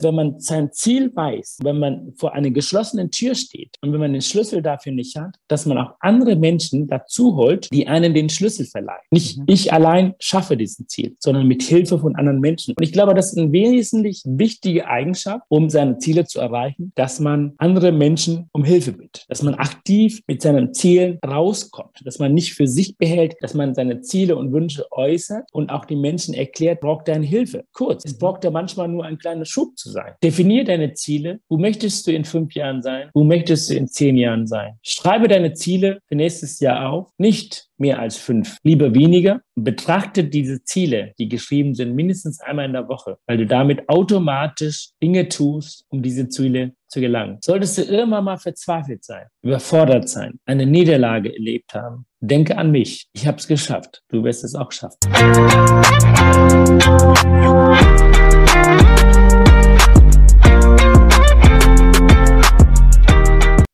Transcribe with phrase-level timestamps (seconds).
[0.00, 4.12] wenn man sein Ziel weiß, wenn man vor einer geschlossenen Tür steht und wenn man
[4.12, 8.28] den Schlüssel dafür nicht hat, dass man auch andere Menschen dazu holt, die einen den
[8.28, 9.00] Schlüssel verleihen.
[9.10, 9.44] Nicht mhm.
[9.48, 12.74] ich allein schaffe diesen Ziel, sondern mit Hilfe von anderen Menschen.
[12.76, 17.20] Und ich glaube, das ist eine wesentlich wichtige Eigenschaft, um seine Ziele zu erreichen, dass
[17.20, 22.34] man andere Menschen um Hilfe bittet, dass man aktiv mit seinen Zielen rauskommt, dass man
[22.34, 26.34] nicht für sich behält, dass man seine Ziele und Wünsche äußert und auch die Menschen
[26.34, 27.64] erklärt, braucht deine Hilfe.
[27.72, 28.18] Kurz, es mhm.
[28.18, 30.14] braucht ja manchmal nur ein kleiner Schub zu sein.
[30.22, 31.40] Definier deine Ziele.
[31.48, 33.10] Wo möchtest du in fünf Jahren sein?
[33.14, 34.78] Wo möchtest du in zehn Jahren sein?
[34.82, 37.10] Schreibe deine Ziele für nächstes Jahr auf.
[37.18, 39.40] Nicht mehr als fünf, lieber weniger.
[39.54, 44.90] Betrachte diese Ziele, die geschrieben sind, mindestens einmal in der Woche, weil du damit automatisch
[45.02, 47.38] Dinge tust, um diese Ziele zu gelangen.
[47.42, 53.08] Solltest du irgendwann mal verzweifelt sein, überfordert sein, eine Niederlage erlebt haben, denke an mich.
[53.12, 54.02] Ich habe es geschafft.
[54.08, 54.98] Du wirst es auch schaffen.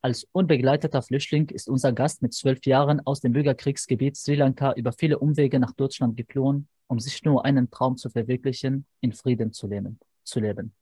[0.05, 4.93] Als unbegleiteter Flüchtling ist unser Gast mit zwölf Jahren aus dem Bürgerkriegsgebiet Sri Lanka über
[4.93, 9.69] viele Umwege nach Deutschland geflohen, um sich nur einen Traum zu verwirklichen, in Frieden zu
[9.69, 10.01] leben.
[10.25, 10.75] Zu leben.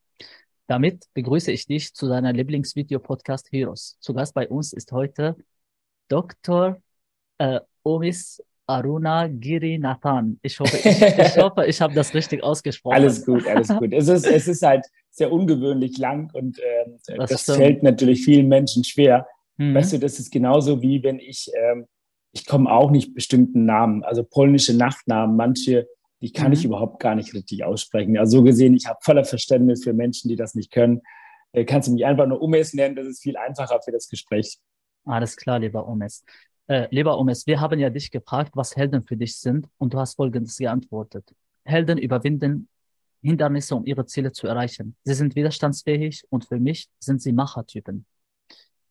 [0.65, 3.95] Damit begrüße ich dich zu deiner Lieblingsvideo-Podcast Heroes.
[3.99, 5.35] Zu Gast bei uns ist heute
[6.07, 6.81] Dr.
[7.37, 8.41] Äh, Omis
[8.71, 10.39] Aruna Girinathan.
[10.41, 12.95] Ich hoffe, ich, ich, hoffe, ich habe das richtig ausgesprochen.
[12.95, 13.93] Alles gut, alles gut.
[13.93, 18.47] Es ist, es ist halt sehr ungewöhnlich lang und äh, das, das fällt natürlich vielen
[18.47, 19.27] Menschen schwer.
[19.57, 19.75] Mhm.
[19.75, 21.85] Weißt du, das ist genauso wie wenn ich, ähm,
[22.31, 25.87] ich komme auch nicht bestimmten Namen, also polnische Nachnamen, manche,
[26.21, 26.53] die kann mhm.
[26.53, 28.17] ich überhaupt gar nicht richtig aussprechen.
[28.17, 31.01] Also so gesehen, ich habe voller Verständnis für Menschen, die das nicht können.
[31.51, 34.57] Äh, kannst du mich einfach nur Umes nennen, das ist viel einfacher für das Gespräch.
[35.05, 36.23] Alles klar, lieber Umes.
[36.71, 39.99] Äh, lieber Umes, wir haben ja dich gefragt, was Helden für dich sind und du
[39.99, 41.35] hast Folgendes geantwortet.
[41.65, 42.69] Helden überwinden
[43.21, 44.95] Hindernisse, um ihre Ziele zu erreichen.
[45.03, 48.05] Sie sind widerstandsfähig und für mich sind sie Machertypen.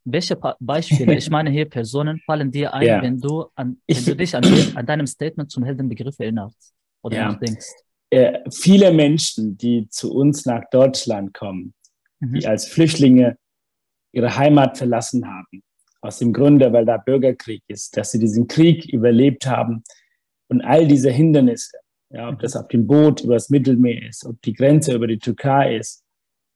[0.05, 3.01] Welche pa Beispiele, ich meine hier Personen, fallen dir ein, ja.
[3.01, 4.45] wenn du, an, wenn du dich an,
[4.75, 7.33] an, deinem Statement zum Heldenbegriff erinnerst oder ja.
[7.33, 7.67] denkst?
[8.11, 11.73] Äh, viele Menschen, die zu uns nach Deutschland kommen,
[12.19, 12.35] mhm.
[12.35, 13.39] die als Flüchtlinge
[14.13, 15.63] ihre Heimat verlassen haben,
[16.01, 19.85] aus dem Grunde, weil da Bürgerkrieg ist, dass sie diesen Krieg überlebt haben
[20.49, 21.79] und all diese Hindernisse,
[22.11, 25.19] ja, ob das auf dem Boot über das Mittelmeer ist, ob die Grenze über die
[25.19, 26.03] Türkei ist,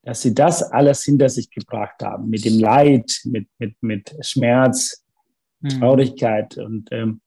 [0.03, 5.03] dass sie das alles hinter sich gebracht haben, mit dem Leid, mit, mit, mit Schmerz,
[5.61, 5.69] mhm.
[5.69, 7.21] Traurigkeit und, ähm,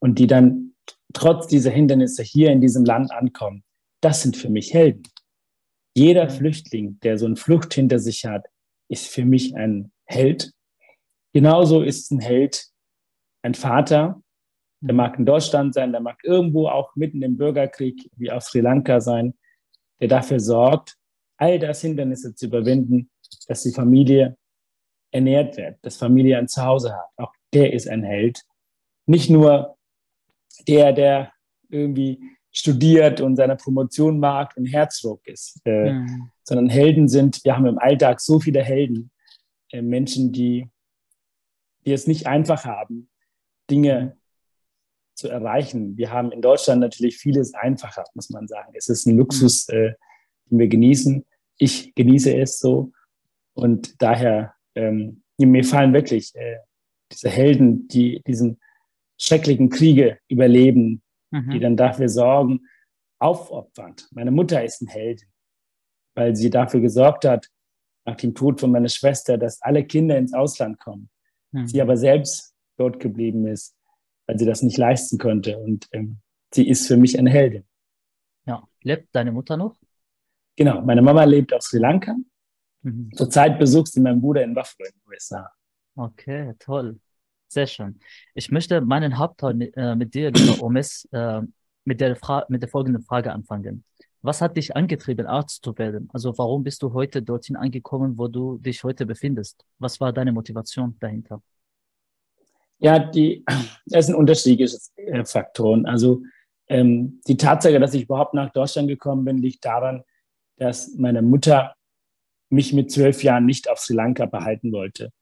[0.00, 0.74] und die dann
[1.12, 3.62] trotz dieser Hindernisse hier in diesem Land ankommen.
[4.00, 5.02] Das sind für mich Helden.
[5.94, 6.30] Jeder mhm.
[6.30, 8.46] Flüchtling, der so eine Flucht hinter sich hat,
[8.88, 10.52] ist für mich ein Held.
[11.32, 12.66] Genauso ist ein Held
[13.42, 14.22] ein Vater,
[14.80, 18.60] der mag in Deutschland sein, der mag irgendwo auch mitten im Bürgerkrieg wie auf Sri
[18.60, 19.34] Lanka sein,
[20.00, 20.96] der dafür sorgt,
[21.36, 23.10] all das Hindernisse zu überwinden,
[23.46, 24.36] dass die Familie
[25.10, 27.08] ernährt wird, dass Familie ein Zuhause hat.
[27.16, 28.42] Auch der ist ein Held.
[29.06, 29.76] Nicht nur
[30.66, 31.32] der, der
[31.68, 36.30] irgendwie studiert und seine Promotion mag und Herzdruck ist, äh, mhm.
[36.42, 39.10] sondern Helden sind, wir haben im Alltag so viele Helden,
[39.70, 40.68] äh, Menschen, die,
[41.86, 43.08] die es nicht einfach haben,
[43.70, 44.16] Dinge
[45.14, 45.96] zu erreichen.
[45.96, 48.72] Wir haben in Deutschland natürlich vieles einfacher, muss man sagen.
[48.74, 49.74] Es ist ein Luxus, mhm.
[49.74, 49.94] äh,
[50.50, 51.26] den wir genießen.
[51.56, 52.92] Ich genieße es so.
[53.54, 56.58] Und daher, ähm, mir fallen wirklich äh,
[57.10, 58.60] diese Helden, die diesen
[59.18, 61.50] schrecklichen Kriege überleben, mhm.
[61.50, 62.60] die dann dafür sorgen,
[63.18, 64.08] aufopfernd.
[64.12, 65.22] Meine Mutter ist ein Held,
[66.14, 67.48] weil sie dafür gesorgt hat,
[68.04, 71.10] nach dem Tod von meiner Schwester, dass alle Kinder ins Ausland kommen.
[71.52, 71.66] Mhm.
[71.66, 73.74] Sie aber selbst dort geblieben ist
[74.28, 75.58] weil sie das nicht leisten konnte.
[75.58, 76.18] Und ähm,
[76.52, 77.64] sie ist für mich eine Heldin.
[78.46, 79.76] Ja, lebt deine Mutter noch?
[80.54, 82.14] Genau, meine Mama lebt auf Sri Lanka.
[82.82, 83.10] Mhm.
[83.14, 85.50] Zurzeit besucht sie meinen Bruder in Buffalo in den USA.
[85.96, 87.00] Okay, toll.
[87.48, 87.98] Sehr schön.
[88.34, 91.40] Ich möchte meinen Hauptteil äh, mit dir, lieber Omes, äh,
[91.84, 93.84] mit, der mit der folgenden Frage anfangen.
[94.22, 96.08] Was hat dich angetrieben, Arzt zu werden?
[96.12, 99.64] Also warum bist du heute dorthin angekommen, wo du dich heute befindest?
[99.78, 101.40] Was war deine Motivation dahinter?
[102.78, 103.44] Ja, die,
[103.86, 105.86] das sind unterschiedliche äh, Faktoren.
[105.86, 106.22] Also
[106.68, 110.02] ähm, die Tatsache, dass ich überhaupt nach Deutschland gekommen bin, liegt daran,
[110.56, 111.74] dass meine Mutter
[112.50, 115.12] mich mit zwölf Jahren nicht auf Sri Lanka behalten wollte.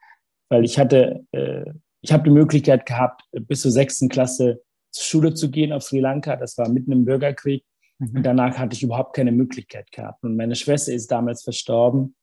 [0.48, 1.64] Weil ich hatte, äh,
[2.00, 6.00] ich habe die Möglichkeit gehabt, bis zur sechsten Klasse zur Schule zu gehen auf Sri
[6.00, 6.36] Lanka.
[6.36, 7.64] Das war mitten im Bürgerkrieg.
[7.98, 8.16] Mhm.
[8.16, 10.22] Und danach hatte ich überhaupt keine Möglichkeit gehabt.
[10.24, 12.14] Und meine Schwester ist damals verstorben.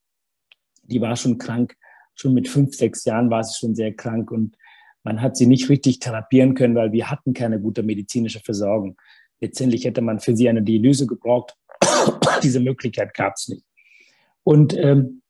[0.84, 1.75] Die war schon krank.
[2.16, 4.31] Schon mit fünf, sechs Jahren war sie schon sehr krank.
[4.31, 4.56] Und
[5.04, 8.98] man hat sie nicht richtig therapieren können, weil wir hatten keine gute medizinische Versorgung.
[9.42, 11.58] Letztendlich hätte man für sie eine Dialyse gebraucht.
[12.44, 13.66] Diese Möglichkeit gab es nicht.
[14.44, 15.22] Und ähm,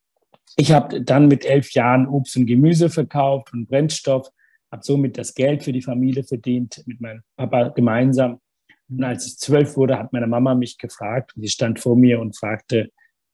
[0.56, 4.30] ich habe dann mit elf Jahren Obst und Gemüse verkauft und Brennstoff,
[4.72, 8.40] habe somit das Geld für die Familie verdient, mit meinem Papa gemeinsam.
[8.90, 12.20] Und als ich zwölf wurde, hat meine Mama mich gefragt, und sie stand vor mir
[12.20, 12.92] und fragte,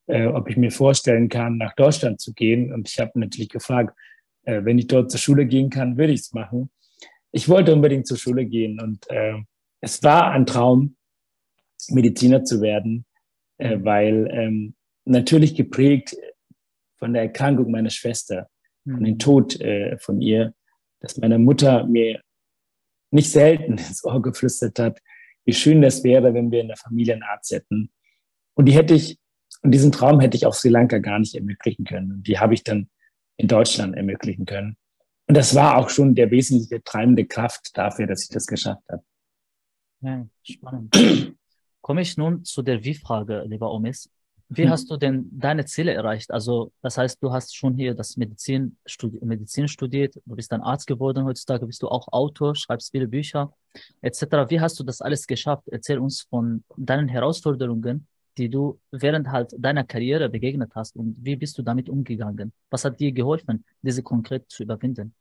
[0.07, 2.74] äh, ob ich mir vorstellen kann, nach Deutschland zu gehen.
[2.74, 3.96] Und ich habe natürlich gefragt,
[4.44, 6.69] äh, wenn ich dort zur Schule gehen kann, würde ich es machen.
[7.31, 9.36] Ich wollte unbedingt zur Schule gehen und äh,
[9.81, 10.98] es war ein Traum,
[11.90, 13.06] Mediziner zu werden,
[13.57, 14.75] äh, weil ähm,
[15.06, 16.16] natürlich geprägt
[16.98, 18.50] von der Erkrankung meiner Schwester,
[18.84, 19.19] von dem mhm.
[19.19, 20.54] Tod äh, von ihr,
[21.00, 22.22] dass meine Mutter mir
[23.12, 25.00] nicht selten ins Ohr geflüstert hat,
[25.50, 27.90] wie schön das wäre, wenn wir in der Familie einen Arzt hätten.
[28.54, 29.18] Und die hätte ich,
[29.63, 32.12] und diesen Traum hätte ich auf Sri Lanka gar nicht ermöglichen können.
[32.12, 32.88] Und die habe ich dann
[33.38, 34.78] in Deutschland ermöglichen können.
[35.28, 39.04] Und das war auch schon der wesentliche treibende Kraft dafür, dass ich das geschafft habe.
[40.01, 41.34] Ja, spannend.
[41.81, 44.07] Komme ich nun zu der Wie-Frage, lieber Omis.
[44.50, 44.72] Wie hm.
[44.72, 46.31] hast du denn deine Ziele erreicht?
[46.31, 50.62] Also, das heißt, du hast schon hier das Medizin, studi Medizin studiert, du bist dann
[50.62, 53.54] Arzt geworden, heutzutage bist du auch Autor, schreibst viele Bücher,
[54.01, 54.50] etc.
[54.50, 55.63] Wie hast du das alles geschafft?
[55.68, 58.07] Erzähl uns von deinen Herausforderungen,
[58.40, 62.51] die du während halt deiner Karriere begegnet hast und wie bist du damit umgegangen?
[62.72, 65.13] Was hat dir geholfen, diese konkret zu überwinden?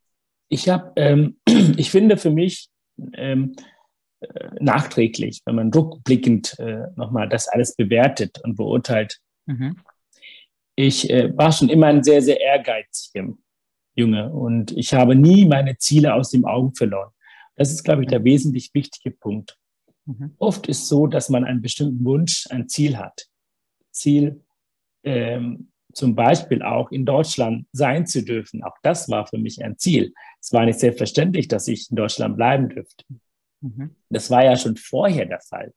[0.48, 1.36] Ich habe, ähm,
[1.76, 2.70] ich finde für mich,
[3.12, 3.62] ähm, äh,
[4.60, 9.20] nachträglich, wenn man rückblickend äh, nochmal das alles bewertet und beurteilt.
[9.46, 9.76] Mhm.
[10.74, 13.28] Ich äh, war schon immer ein sehr, sehr ehrgeiziger
[13.94, 17.10] Junge und ich habe nie meine Ziele aus dem Augen verloren.
[17.56, 19.58] Das ist, glaube ich, der wesentlich wichtige Punkt.
[20.06, 20.34] Mhm.
[20.38, 23.26] Oft ist so, dass man einen bestimmten Wunsch, ein Ziel hat.
[23.90, 24.44] Ziel,
[25.02, 28.62] ähm, zum Beispiel auch in Deutschland sein zu dürfen.
[28.62, 30.12] Auch das war für mich ein Ziel.
[30.40, 33.04] Es war nicht selbstverständlich, dass ich in Deutschland bleiben dürfte.
[33.60, 33.96] Mhm.
[34.10, 35.72] Das war ja schon vorher der Fall.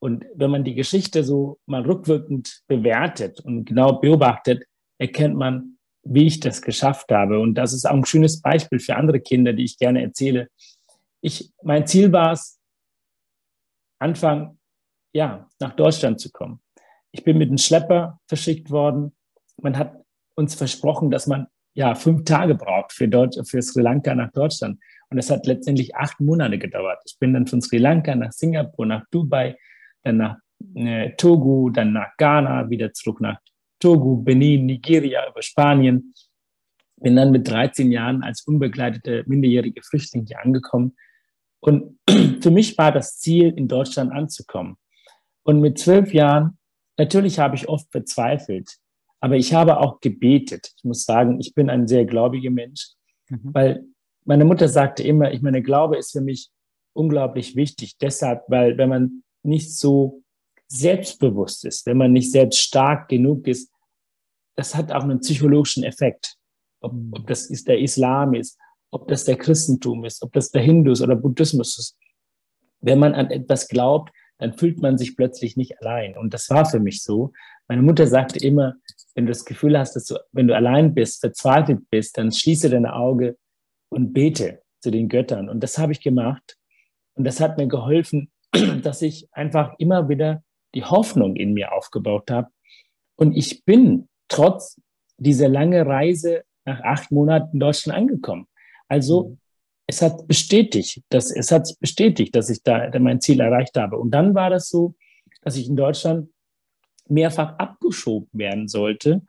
[0.00, 4.64] Und wenn man die Geschichte so mal rückwirkend bewertet und genau beobachtet,
[4.98, 7.40] erkennt man, wie ich das geschafft habe.
[7.40, 10.48] Und das ist auch ein schönes Beispiel für andere Kinder, die ich gerne erzähle.
[11.20, 12.58] Ich, mein Ziel war es,
[14.00, 14.58] Anfang,
[15.12, 16.60] ja, nach Deutschland zu kommen.
[17.10, 19.16] Ich bin mit einem Schlepper verschickt worden.
[19.60, 20.04] Man hat
[20.36, 24.78] uns versprochen, dass man ja fünf Tage braucht für, Deutsch, für Sri Lanka nach Deutschland.
[25.10, 27.02] Und es hat letztendlich acht Monate gedauert.
[27.06, 29.56] Ich bin dann von Sri Lanka nach Singapur, nach Dubai,
[30.02, 30.36] dann nach
[30.74, 33.38] äh, Togo, dann nach Ghana, wieder zurück nach
[33.80, 36.14] Togo, Benin, Nigeria, über Spanien.
[36.96, 40.96] Bin dann mit 13 Jahren als unbegleitete minderjährige Flüchtling hier angekommen.
[41.60, 41.98] Und
[42.40, 44.76] für mich war das Ziel, in Deutschland anzukommen.
[45.44, 46.58] Und mit zwölf Jahren,
[46.98, 48.76] natürlich habe ich oft verzweifelt,
[49.20, 50.72] aber ich habe auch gebetet.
[50.76, 52.90] Ich muss sagen, ich bin ein sehr gläubiger Mensch,
[53.28, 53.40] mhm.
[53.54, 53.84] weil
[54.28, 56.50] meine Mutter sagte immer, ich meine, Glaube ist für mich
[56.92, 57.96] unglaublich wichtig.
[57.96, 60.22] Deshalb, weil wenn man nicht so
[60.66, 63.72] selbstbewusst ist, wenn man nicht selbst stark genug ist,
[64.54, 66.36] das hat auch einen psychologischen Effekt.
[66.82, 68.58] Ob, ob das ist der Islam ist,
[68.90, 71.96] ob das der Christentum ist, ob das der Hindus oder Buddhismus ist.
[72.80, 76.18] Wenn man an etwas glaubt, dann fühlt man sich plötzlich nicht allein.
[76.18, 77.32] Und das war für mich so.
[77.66, 78.74] Meine Mutter sagte immer,
[79.14, 82.68] wenn du das Gefühl hast, dass du, wenn du allein bist, verzweifelt bist, dann schließe
[82.68, 83.34] deine Augen
[83.88, 85.48] und bete zu den Göttern.
[85.48, 86.56] Und das habe ich gemacht.
[87.14, 88.30] Und das hat mir geholfen,
[88.82, 90.42] dass ich einfach immer wieder
[90.74, 92.48] die Hoffnung in mir aufgebaut habe.
[93.16, 94.80] Und ich bin trotz
[95.16, 98.46] dieser langen Reise nach acht Monaten in Deutschland angekommen.
[98.88, 99.38] Also mhm.
[99.86, 103.98] es hat bestätigt, dass es hat bestätigt, dass ich da mein Ziel erreicht habe.
[103.98, 104.94] Und dann war das so,
[105.42, 106.30] dass ich in Deutschland
[107.08, 109.22] mehrfach abgeschoben werden sollte.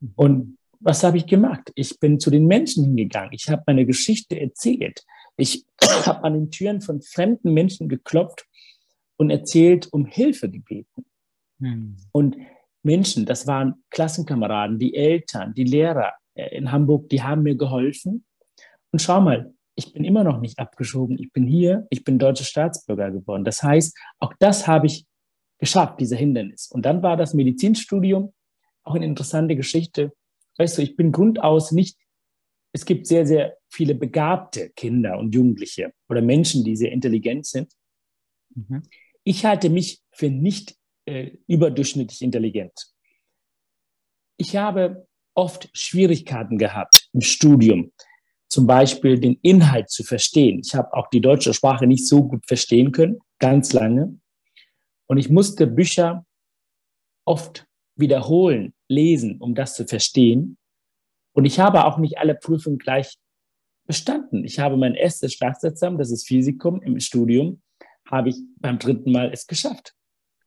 [0.00, 0.12] Mhm.
[0.16, 1.70] Und was habe ich gemacht?
[1.74, 3.32] Ich bin zu den Menschen hingegangen.
[3.32, 5.04] Ich habe meine Geschichte erzählt.
[5.36, 5.64] Ich
[6.06, 8.46] habe an den Türen von fremden Menschen geklopft
[9.16, 11.04] und erzählt, um Hilfe gebeten.
[11.60, 11.96] Hm.
[12.12, 12.36] Und
[12.82, 18.24] Menschen, das waren Klassenkameraden, die Eltern, die Lehrer äh, in Hamburg, die haben mir geholfen.
[18.92, 21.18] Und schau mal, ich bin immer noch nicht abgeschoben.
[21.18, 23.44] Ich bin hier, ich bin deutscher Staatsbürger geworden.
[23.44, 25.06] Das heißt, auch das habe ich
[25.58, 26.68] geschafft, dieser Hindernis.
[26.70, 28.32] Und dann war das Medizinstudium
[28.84, 30.12] auch eine interessante Geschichte
[30.58, 31.96] weißt du, ich bin grundaus nicht,
[32.72, 37.72] es gibt sehr, sehr viele begabte Kinder und Jugendliche oder Menschen, die sehr intelligent sind.
[38.54, 38.82] Mhm.
[39.22, 42.72] Ich halte mich für nicht äh, überdurchschnittlich intelligent.
[44.36, 47.92] Ich habe oft Schwierigkeiten gehabt im Studium,
[48.48, 50.60] zum Beispiel den Inhalt zu verstehen.
[50.64, 54.18] Ich habe auch die deutsche Sprache nicht so gut verstehen können, ganz lange.
[55.06, 56.26] Und ich musste Bücher
[57.24, 57.66] oft
[57.96, 60.56] wiederholen, lesen, um das zu verstehen.
[61.32, 63.16] Und ich habe auch nicht alle Prüfungen gleich
[63.86, 64.44] bestanden.
[64.44, 67.60] Ich habe mein erstes Staatsexamen, das ist Physikum im Studium,
[68.10, 69.94] habe ich beim dritten Mal es geschafft.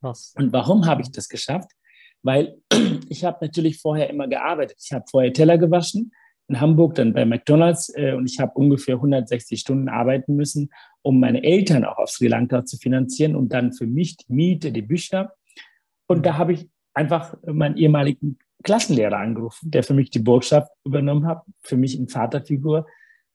[0.00, 0.34] Was?
[0.36, 1.70] Und warum habe ich das geschafft?
[2.22, 2.58] weil
[3.08, 4.78] ich habe natürlich vorher immer gearbeitet.
[4.82, 6.12] Ich habe vorher Teller gewaschen
[6.48, 10.70] in Hamburg, dann bei McDonald's äh, und ich habe ungefähr 160 Stunden arbeiten müssen,
[11.02, 14.72] um meine Eltern auch auf Sri Lanka zu finanzieren und dann für mich die Miete,
[14.72, 15.34] die Bücher.
[16.06, 21.26] Und da habe ich einfach meinen ehemaligen Klassenlehrer angerufen, der für mich die Botschaft übernommen
[21.26, 22.86] hat, für mich eine Vaterfigur.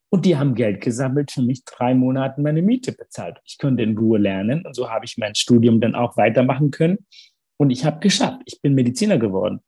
[0.10, 3.39] Und die haben Geld gesammelt, für mich drei Monate meine Miete bezahlt.
[3.46, 7.08] Ich konnte in Ruhe lernen und so habe ich mein Studium dann auch weitermachen können.
[7.58, 8.41] Und ich habe geschafft.
[8.46, 9.62] Ich bin Mediziner geworden.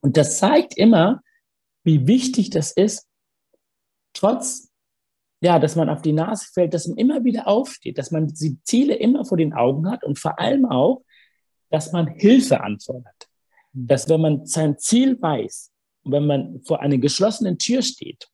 [0.00, 1.22] Und das zeigt immer,
[1.82, 3.08] wie wichtig das ist,
[4.12, 4.70] trotz,
[5.40, 8.60] ja, dass man auf die Nase fällt, dass man immer wieder aufsteht, dass man die
[8.62, 11.02] Ziele immer vor den Augen hat und vor allem auch,
[11.70, 13.28] dass man Hilfe anfordert.
[13.72, 13.86] Mhm.
[13.86, 15.72] Dass wenn man sein Ziel weiß
[16.06, 18.28] wenn man vor einer geschlossenen Tür steht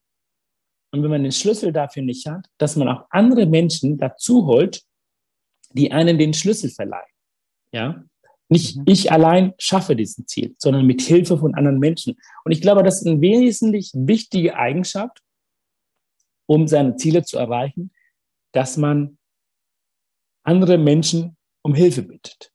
[0.91, 4.83] und wenn man den Schlüssel dafür nicht hat, dass man auch andere Menschen dazu holt,
[5.71, 7.09] die einen den Schlüssel verleihen.
[7.71, 8.03] Ja,
[8.49, 8.83] nicht mhm.
[8.87, 12.15] ich allein schaffe diesen Ziel, sondern mit Hilfe von anderen Menschen.
[12.45, 15.21] Und ich glaube, das ist eine wesentlich wichtige Eigenschaft,
[16.45, 17.91] um seine Ziele zu erreichen,
[18.51, 19.17] dass man
[20.43, 22.52] andere Menschen um Hilfe bittet,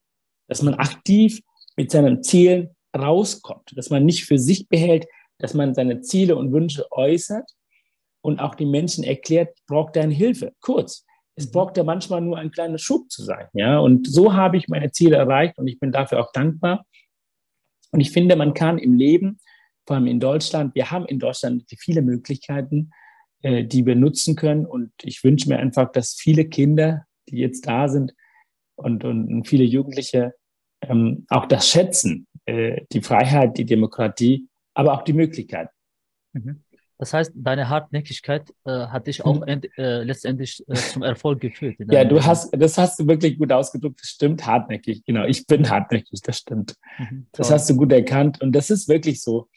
[0.48, 1.40] dass man aktiv
[1.76, 5.06] mit seinen Zielen rauskommt, dass man nicht für sich behält,
[5.38, 7.48] dass man seine Ziele und Wünsche äußert
[8.22, 10.52] und auch die Menschen erklärt, braucht deine Hilfe.
[10.60, 11.52] Kurz, es mhm.
[11.52, 13.46] braucht ja manchmal nur ein kleiner Schub zu sein.
[13.52, 16.84] Ja, und so habe ich meine Ziele erreicht und ich bin dafür auch dankbar.
[17.92, 19.38] Und ich finde, man kann im Leben,
[19.86, 22.90] vor allem in Deutschland, wir haben in Deutschland viele Möglichkeiten,
[23.42, 24.66] äh, die wir nutzen können.
[24.66, 28.12] Und ich wünsche mir einfach, dass viele Kinder, die jetzt da sind
[28.78, 30.34] und, und viele Jugendliche
[30.82, 35.68] ähm, auch das schätzen, äh, die Freiheit, die Demokratie, aber auch die Möglichkeit.
[36.32, 36.62] Mhm.
[36.98, 39.46] Das heißt, deine Hartnäckigkeit äh, hat dich auch mhm.
[39.46, 41.76] end, äh, letztendlich äh, zum Erfolg geführt.
[41.90, 44.00] Ja, du hast, das hast du wirklich gut ausgedrückt.
[44.00, 45.04] Das stimmt, hartnäckig.
[45.04, 46.74] Genau, ich bin hartnäckig, das stimmt.
[46.98, 49.48] Mhm, das hast du gut erkannt und das ist wirklich so.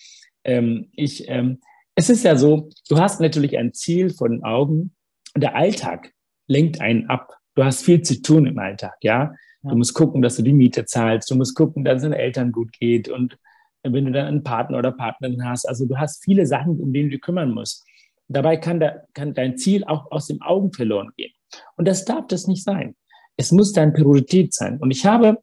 [0.43, 1.61] Ähm, ich, ähm,
[1.95, 4.95] es ist ja so, du hast natürlich ein Ziel vor den Augen
[5.33, 6.13] und der Alltag
[6.47, 7.40] lenkt einen ab.
[7.55, 9.33] Du hast viel zu tun im Alltag, ja.
[9.63, 11.29] Du musst gucken, dass du die Miete zahlst.
[11.29, 13.37] Du musst gucken, dass es den Eltern gut geht und
[13.83, 15.65] wenn du dann einen Partner oder Partnerin hast.
[15.65, 17.83] Also du hast viele Sachen, um die du dich kümmern musst.
[18.27, 21.33] Dabei kann, da, kann dein Ziel auch aus den Augen verloren gehen.
[21.75, 22.95] Und das darf das nicht sein.
[23.37, 24.77] Es muss deine Priorität sein.
[24.77, 25.37] Und ich habe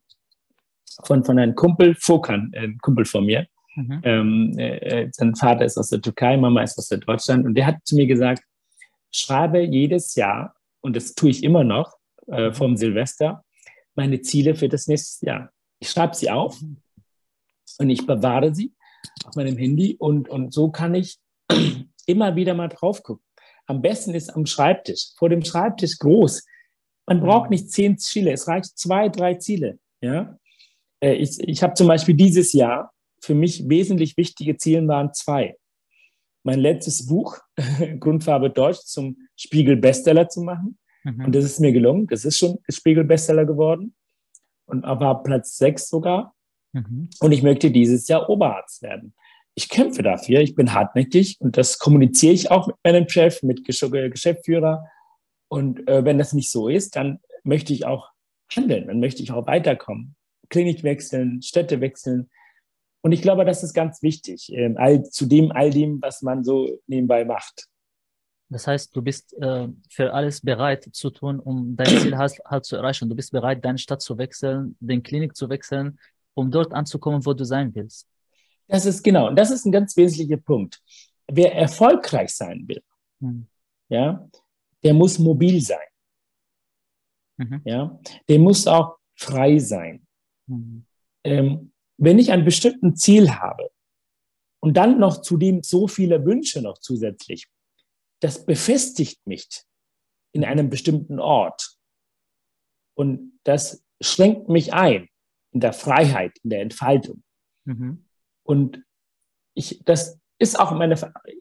[1.04, 3.46] von, von einem Kumpel, Fokan, äh, ein Kumpel von mir,
[3.76, 4.00] mhm.
[4.04, 7.76] ähm, äh, sein Vater ist aus der Türkei, Mama ist aus Deutschland, und der hat
[7.84, 8.42] zu mir gesagt,
[9.10, 11.97] schreibe jedes Jahr, und das tue ich immer noch,
[12.30, 12.54] äh, mhm.
[12.54, 13.44] vom Silvester,
[13.94, 15.52] meine Ziele für das nächste Jahr.
[15.80, 16.60] Ich schreibe sie auf
[17.78, 18.74] und ich bewahre sie
[19.24, 21.18] auf meinem Handy und, und so kann ich
[22.06, 23.24] immer wieder mal drauf gucken.
[23.66, 26.44] Am besten ist am Schreibtisch, vor dem Schreibtisch groß.
[27.06, 27.54] Man braucht mhm.
[27.54, 29.78] nicht zehn Ziele, es reicht zwei, drei Ziele.
[30.00, 30.38] Ja?
[31.00, 35.56] Äh, ich, ich habe zum Beispiel dieses Jahr, für mich wesentlich wichtige Ziele waren zwei.
[36.44, 37.38] Mein letztes Buch,
[38.00, 40.78] Grundfarbe Deutsch, zum Spiegel Bestseller zu machen.
[41.16, 41.26] Mhm.
[41.26, 42.06] Und das ist mir gelungen.
[42.08, 43.94] Das ist schon Spiegel Bestseller geworden.
[44.66, 46.34] Und war Platz sechs sogar.
[46.72, 47.08] Mhm.
[47.20, 49.14] Und ich möchte dieses Jahr Oberarzt werden.
[49.54, 53.64] Ich kämpfe dafür, ich bin hartnäckig und das kommuniziere ich auch mit meinem Chef, mit
[53.64, 54.86] Geschäftsführer.
[55.48, 58.10] Und äh, wenn das nicht so ist, dann möchte ich auch
[58.54, 60.14] handeln, dann möchte ich auch weiterkommen.
[60.48, 62.30] Klinik wechseln, Städte wechseln.
[63.02, 66.44] Und ich glaube, das ist ganz wichtig, äh, all, zu dem, all dem, was man
[66.44, 67.67] so nebenbei macht.
[68.50, 72.64] Das heißt, du bist äh, für alles bereit zu tun, um dein Ziel halt, halt
[72.64, 73.08] zu erreichen.
[73.08, 75.98] Du bist bereit, deine Stadt zu wechseln, den Klinik zu wechseln,
[76.34, 78.08] um dort anzukommen, wo du sein willst.
[78.66, 80.80] Das ist genau, und das ist ein ganz wesentlicher Punkt.
[81.26, 82.82] Wer erfolgreich sein will,
[83.20, 83.46] mhm.
[83.88, 84.26] ja,
[84.82, 85.78] der muss mobil sein.
[87.36, 87.62] Mhm.
[87.64, 90.06] Ja, der muss auch frei sein.
[90.46, 90.84] Mhm.
[91.24, 93.70] Ähm, wenn ich ein bestimmtes Ziel habe
[94.60, 97.48] und dann noch zudem so viele Wünsche noch zusätzlich,
[98.20, 99.46] das befestigt mich
[100.32, 101.76] in einem bestimmten Ort.
[102.94, 105.08] Und das schränkt mich ein
[105.52, 107.22] in der Freiheit, in der Entfaltung.
[107.64, 108.04] Mhm.
[108.42, 108.84] Und
[109.54, 110.94] ich, das ist auch meine,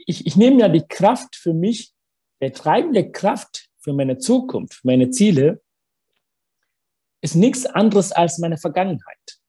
[0.06, 1.94] ich, ich nehme ja die Kraft für mich,
[2.42, 5.62] der treibende Kraft für meine Zukunft, für meine Ziele,
[7.22, 9.40] ist nichts anderes als meine Vergangenheit.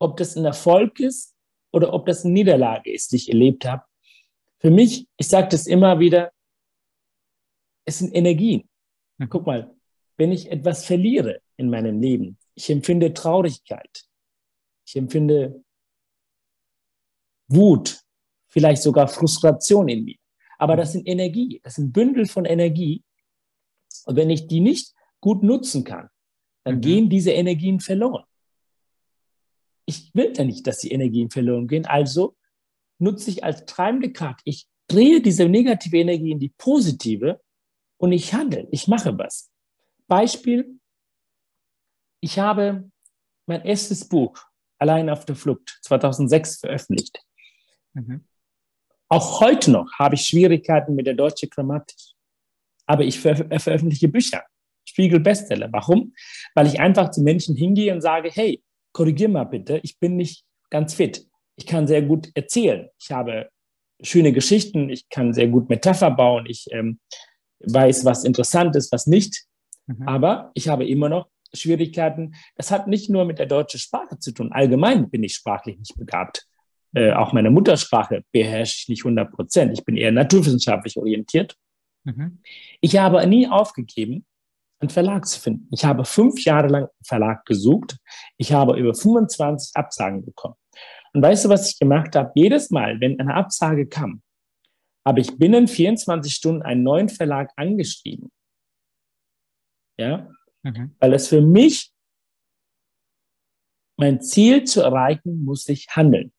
[0.00, 1.34] Ob das ein Erfolg ist
[1.72, 3.84] oder ob das eine Niederlage ist, die ich erlebt habe.
[4.62, 6.32] Für mich, ich sage das immer wieder,
[7.84, 8.68] es sind Energien.
[9.18, 9.28] Mhm.
[9.28, 9.74] Guck mal,
[10.16, 14.04] wenn ich etwas verliere in meinem Leben, ich empfinde Traurigkeit.
[14.86, 15.64] Ich empfinde
[17.48, 18.02] Wut,
[18.48, 20.16] vielleicht sogar Frustration in mir.
[20.58, 23.02] Aber das sind Energie, das sind Bündel von Energie.
[24.04, 26.08] Und wenn ich die nicht gut nutzen kann,
[26.62, 26.80] dann mhm.
[26.82, 28.24] gehen diese Energien verloren.
[29.86, 31.84] ich will ja nicht, dass die Energien verloren gehen.
[31.86, 32.36] Also
[33.02, 34.40] nutze ich als treibende Kraft.
[34.44, 37.40] Ich drehe diese negative Energie in die positive
[37.98, 39.50] und ich handle, ich mache was.
[40.08, 40.78] Beispiel,
[42.20, 42.90] ich habe
[43.46, 47.20] mein erstes Buch, Allein auf der Flucht, 2006 veröffentlicht.
[47.92, 48.24] Mhm.
[49.08, 51.96] Auch heute noch habe ich Schwierigkeiten mit der deutschen Grammatik.
[52.86, 54.42] Aber ich ver veröffentliche Bücher.
[54.84, 55.68] Spiegel Bestseller.
[55.70, 56.12] Warum?
[56.56, 58.60] Weil ich einfach zu Menschen hingehe und sage, hey,
[58.92, 61.28] korrigier mal bitte, ich bin nicht ganz fit.
[61.56, 62.88] Ich kann sehr gut erzählen.
[62.98, 63.48] Ich habe
[64.02, 66.98] schöne Geschichten, ich kann sehr gut Metapher bauen, ich ähm,
[67.60, 69.44] weiß, was interessant ist, was nicht.
[69.86, 70.08] Mhm.
[70.08, 72.34] Aber ich habe immer noch Schwierigkeiten.
[72.56, 74.52] Das hat nicht nur mit der deutschen Sprache zu tun.
[74.52, 76.46] Allgemein bin ich sprachlich nicht begabt.
[76.94, 79.72] Äh, auch meine Muttersprache beherrsche ich nicht 100 Prozent.
[79.72, 81.56] Ich bin eher naturwissenschaftlich orientiert.
[82.04, 82.40] Mhm.
[82.80, 84.26] Ich habe nie aufgegeben,
[84.80, 85.68] einen Verlag zu finden.
[85.70, 87.96] Ich habe fünf Jahre lang einen Verlag gesucht.
[88.36, 90.56] Ich habe über 25 Absagen bekommen.
[91.14, 92.32] Und weißt du, was ich gemacht habe?
[92.34, 94.22] Jedes Mal, wenn eine Absage kam,
[95.06, 98.30] habe ich binnen 24 Stunden einen neuen Verlag angeschrieben.
[99.98, 100.28] Ja,
[100.62, 100.94] mhm.
[100.98, 101.92] weil es für mich
[103.98, 106.32] mein Ziel zu erreichen, muss ich handeln.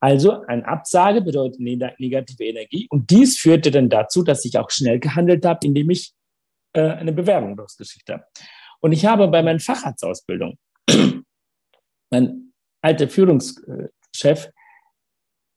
[0.00, 4.98] Also eine Absage bedeutet negative Energie und dies führte dann dazu, dass ich auch schnell
[4.98, 6.12] gehandelt habe, indem ich
[6.72, 8.24] äh, eine Bewerbung losgeschickt habe.
[8.80, 10.58] Und ich habe bei meiner Facharztausbildung,
[12.10, 12.41] mein
[12.82, 14.50] alter Führungschef,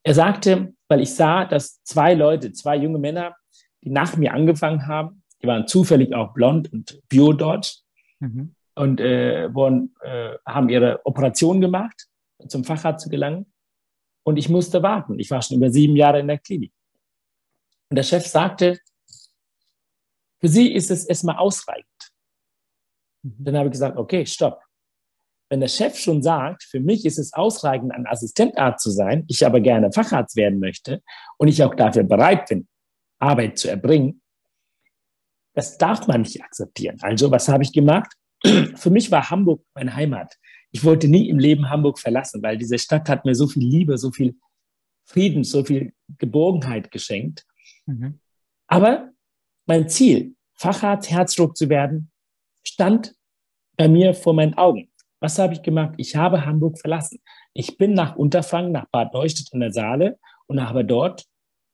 [0.02, 3.36] er sagte, weil ich sah, dass zwei Leute, zwei junge Männer,
[3.82, 7.80] die nach mir angefangen haben, die waren zufällig auch blond und bio-deutsch
[8.20, 8.54] mhm.
[8.74, 12.06] und äh, wurden, äh, haben ihre Operation gemacht,
[12.48, 13.52] zum Facharzt zu gelangen.
[14.24, 15.18] Und ich musste warten.
[15.18, 16.72] Ich war schon über sieben Jahre in der Klinik.
[17.90, 18.78] Und der Chef sagte,
[20.40, 22.12] für Sie ist es erstmal ausreichend.
[23.22, 23.36] Mhm.
[23.38, 24.65] Dann habe ich gesagt, okay, stopp.
[25.48, 29.46] Wenn der Chef schon sagt, für mich ist es ausreichend, ein Assistentarzt zu sein, ich
[29.46, 31.02] aber gerne Facharzt werden möchte
[31.38, 32.66] und ich auch dafür bereit bin,
[33.18, 34.22] Arbeit zu erbringen,
[35.54, 36.98] das darf man nicht akzeptieren.
[37.00, 38.12] Also, was habe ich gemacht?
[38.74, 40.34] Für mich war Hamburg meine Heimat.
[40.70, 43.96] Ich wollte nie im Leben Hamburg verlassen, weil diese Stadt hat mir so viel Liebe,
[43.96, 44.36] so viel
[45.04, 47.46] Frieden, so viel Geborgenheit geschenkt.
[47.86, 48.20] Mhm.
[48.66, 49.12] Aber
[49.64, 52.10] mein Ziel, Facharzt, Herzdruck zu werden,
[52.62, 53.14] stand
[53.76, 54.90] bei mir vor meinen Augen.
[55.20, 55.94] Was habe ich gemacht?
[55.96, 57.20] Ich habe Hamburg verlassen.
[57.54, 61.24] Ich bin nach Unterfangen, nach Bad Neustadt an der Saale und habe dort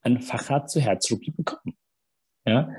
[0.02, 1.76] einen Facharzt zu Herzdruck bekommen.
[2.46, 2.70] Ja?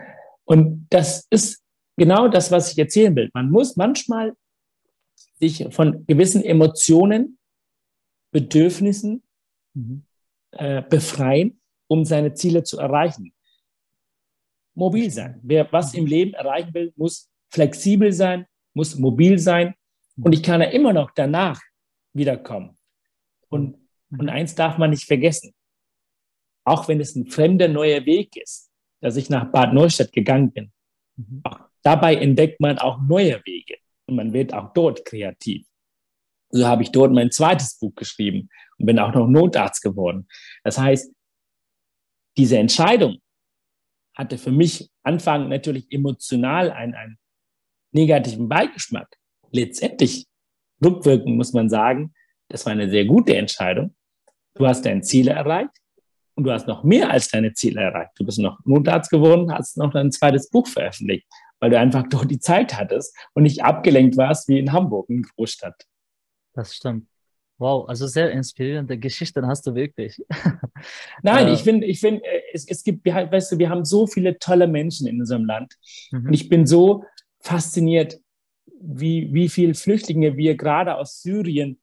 [0.45, 1.63] Und das ist
[1.97, 3.30] genau das, was ich erzählen will.
[3.34, 4.34] Man muss manchmal
[5.39, 7.38] sich von gewissen Emotionen,
[8.32, 9.23] Bedürfnissen
[9.73, 10.06] mhm.
[10.52, 13.34] äh, befreien, um seine Ziele zu erreichen.
[14.76, 15.39] Mobil sein.
[15.43, 19.76] Wer was im Leben erreichen will, muss flexibel sein, muss mobil sein.
[20.21, 21.62] Und ich kann ja immer noch danach
[22.13, 22.78] wiederkommen.
[23.49, 23.78] Und,
[24.10, 24.19] mhm.
[24.19, 25.54] und eins darf man nicht vergessen.
[26.65, 28.71] Auch wenn es ein fremder neuer Weg ist,
[29.02, 30.71] dass ich nach Bad Neustadt gegangen bin.
[31.15, 31.41] Mhm.
[31.43, 35.67] Auch dabei entdeckt man auch neue Wege und man wird auch dort kreativ.
[36.49, 40.28] So habe ich dort mein zweites Buch geschrieben und bin auch noch Notarzt geworden.
[40.63, 41.12] Das heißt,
[42.38, 43.17] diese Entscheidung
[44.15, 47.17] hatte für mich Anfang natürlich emotional einen, einen
[47.91, 49.17] negativen Beigeschmack.
[49.53, 50.25] Letztendlich,
[50.83, 52.13] rückwirkend muss man sagen,
[52.49, 53.95] das war eine sehr gute Entscheidung.
[54.55, 55.71] Du hast deine Ziele erreicht
[56.35, 58.11] und du hast noch mehr als deine Ziele erreicht.
[58.15, 61.25] Du bist noch Notarzt geworden, hast noch dein zweites Buch veröffentlicht,
[61.59, 65.21] weil du einfach dort die Zeit hattest und nicht abgelenkt warst wie in Hamburg, in
[65.21, 65.85] Großstadt.
[66.53, 67.07] Das stimmt.
[67.59, 70.19] Wow, also sehr inspirierende Geschichten hast du wirklich.
[71.21, 74.07] Nein, äh, ich finde, ich finde, äh, es, es gibt, weißt du, wir haben so
[74.07, 75.75] viele tolle Menschen in unserem Land.
[76.11, 76.27] Mhm.
[76.27, 77.05] Und ich bin so
[77.39, 78.19] fasziniert,
[78.86, 81.80] wie, wie viele Flüchtlinge wir gerade aus Syrien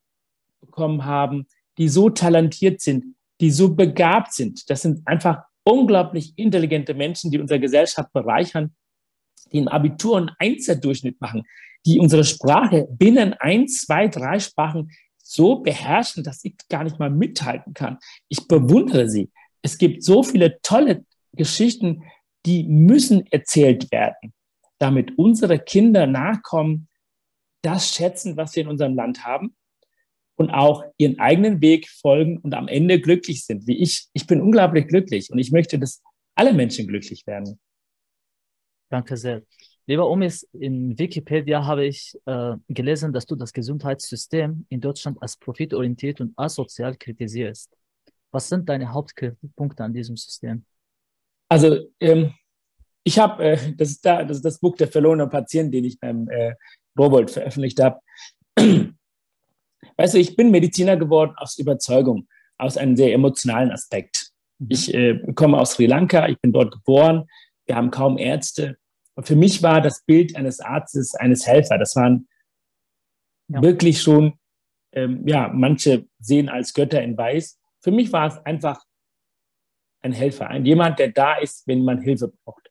[0.61, 1.47] bekommen haben,
[1.79, 4.69] die so talentiert sind, die so begabt sind.
[4.69, 8.75] Das sind einfach unglaublich intelligente Menschen, die unsere Gesellschaft bereichern,
[9.53, 11.45] die im Abitur einen Einzeldurchschnitt machen,
[11.87, 17.11] die unsere Sprache binnen ein, zwei, drei Sprachen so beherrschen, dass ich gar nicht mal
[17.11, 17.99] mithalten kann.
[18.29, 19.31] Ich bewundere sie.
[19.63, 22.03] Es gibt so viele tolle Geschichten,
[22.47, 24.35] die müssen erzählt werden,
[24.79, 26.89] damit unsere Kinder nachkommen,
[27.63, 29.55] das schätzen, was wir in unserem Land haben
[30.37, 34.09] und auch ihren eigenen Weg folgen und am Ende glücklich sind, wie ich.
[34.15, 36.03] Ich bin unglaublich glücklich und ich möchte, dass
[36.35, 37.61] alle Menschen glücklich werden.
[38.89, 39.43] Danke sehr.
[39.87, 45.37] Lieber Omis, in Wikipedia habe ich äh, gelesen, dass du das Gesundheitssystem in Deutschland als
[45.37, 47.77] profitorientiert und asozial kritisierst.
[48.31, 50.65] Was sind deine Hauptkritikpunkte an diesem System?
[51.49, 52.33] Also, ähm,
[53.03, 55.99] ich habe, äh, das, ist da, das ist das Buch der verlorenen Patienten, den ich
[55.99, 56.55] beim äh,
[56.99, 58.01] Rowold veröffentlicht habe.
[59.97, 62.27] Weißt du, ich bin Mediziner geworden aus Überzeugung,
[62.59, 64.31] aus einem sehr emotionalen Aspekt.
[64.59, 64.67] Mhm.
[64.71, 67.27] Ich äh, komme aus Sri Lanka, ich bin dort geboren,
[67.67, 68.77] wir haben kaum Ärzte.
[69.15, 72.29] Und für mich war das Bild eines Arztes, eines Helfer, das waren
[73.49, 73.63] ja.
[73.63, 74.39] wirklich schon,
[74.93, 77.59] ähm, ja, manche sehen als Götter in Weiß.
[77.81, 78.83] Für mich war es einfach
[80.03, 82.71] ein Helfer, ein jemand, der da ist, wenn man Hilfe braucht.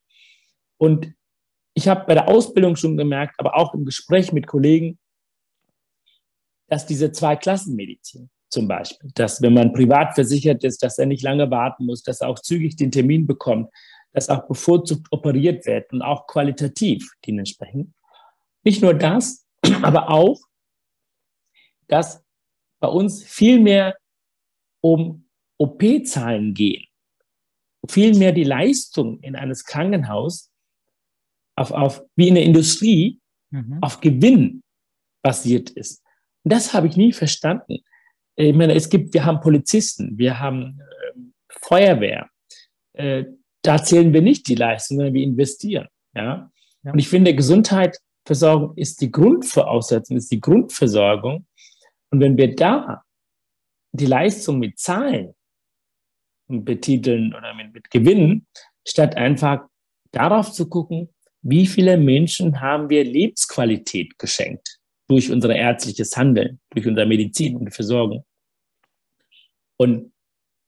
[0.77, 1.13] Und
[1.79, 4.99] ich habe bei der Ausbildung schon gemerkt, aber auch im Gespräch mit Kollegen,
[6.67, 11.49] dass diese Zweiklassenmedizin zum Beispiel, dass wenn man privat versichert ist, dass er nicht lange
[11.49, 13.71] warten muss, dass er auch zügig den Termin bekommt,
[14.11, 17.93] dass auch bevorzugt operiert wird und auch qualitativ dementsprechend.
[18.65, 19.47] Nicht nur das,
[19.81, 20.37] aber auch,
[21.87, 22.21] dass
[22.81, 23.95] bei uns viel mehr
[24.81, 26.83] um OP-Zahlen gehen,
[27.87, 30.48] viel mehr die Leistung in eines Krankenhaus
[31.59, 33.19] auf, auf wie in der Industrie
[33.51, 33.79] mhm.
[33.81, 34.63] auf Gewinn
[35.21, 36.03] basiert ist.
[36.43, 37.79] Und das habe ich nie verstanden.
[38.35, 41.19] Ich meine, es gibt, wir haben Polizisten, wir haben äh,
[41.49, 42.29] Feuerwehr.
[42.93, 43.25] Äh,
[43.61, 45.87] da zählen wir nicht die Leistung, sondern wir investieren.
[46.15, 46.49] Ja?
[46.83, 46.91] ja.
[46.93, 51.45] Und ich finde, Gesundheitsversorgung ist die Grundvoraussetzung, ist die Grundversorgung.
[52.11, 53.03] Und wenn wir da
[53.91, 55.33] die Leistung mit Zahlen
[56.47, 58.47] betiteln oder mit, mit Gewinnen,
[58.87, 59.67] statt einfach
[60.11, 61.09] darauf zu gucken,
[61.41, 67.73] wie viele Menschen haben wir Lebensqualität geschenkt durch unser ärztliches Handeln, durch unsere Medizin und
[67.73, 68.25] Versorgung.
[69.77, 70.13] Und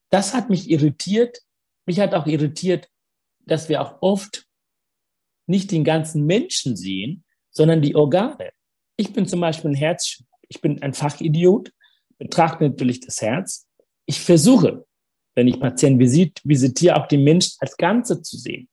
[0.10, 1.40] das hat mich irritiert.
[1.86, 2.90] Mich hat auch irritiert,
[3.46, 4.46] dass wir auch oft
[5.48, 8.52] nicht den ganzen Menschen sehen, sondern die Organe.
[8.98, 11.72] Ich bin zum Beispiel ein Herz, ich bin ein Fachidiot,
[12.18, 13.68] betrachte natürlich das Herz.
[14.06, 14.86] Ich versuche,
[15.36, 18.70] wenn ich Patienten visit, visitiere, auch den Menschen als Ganze zu sehen.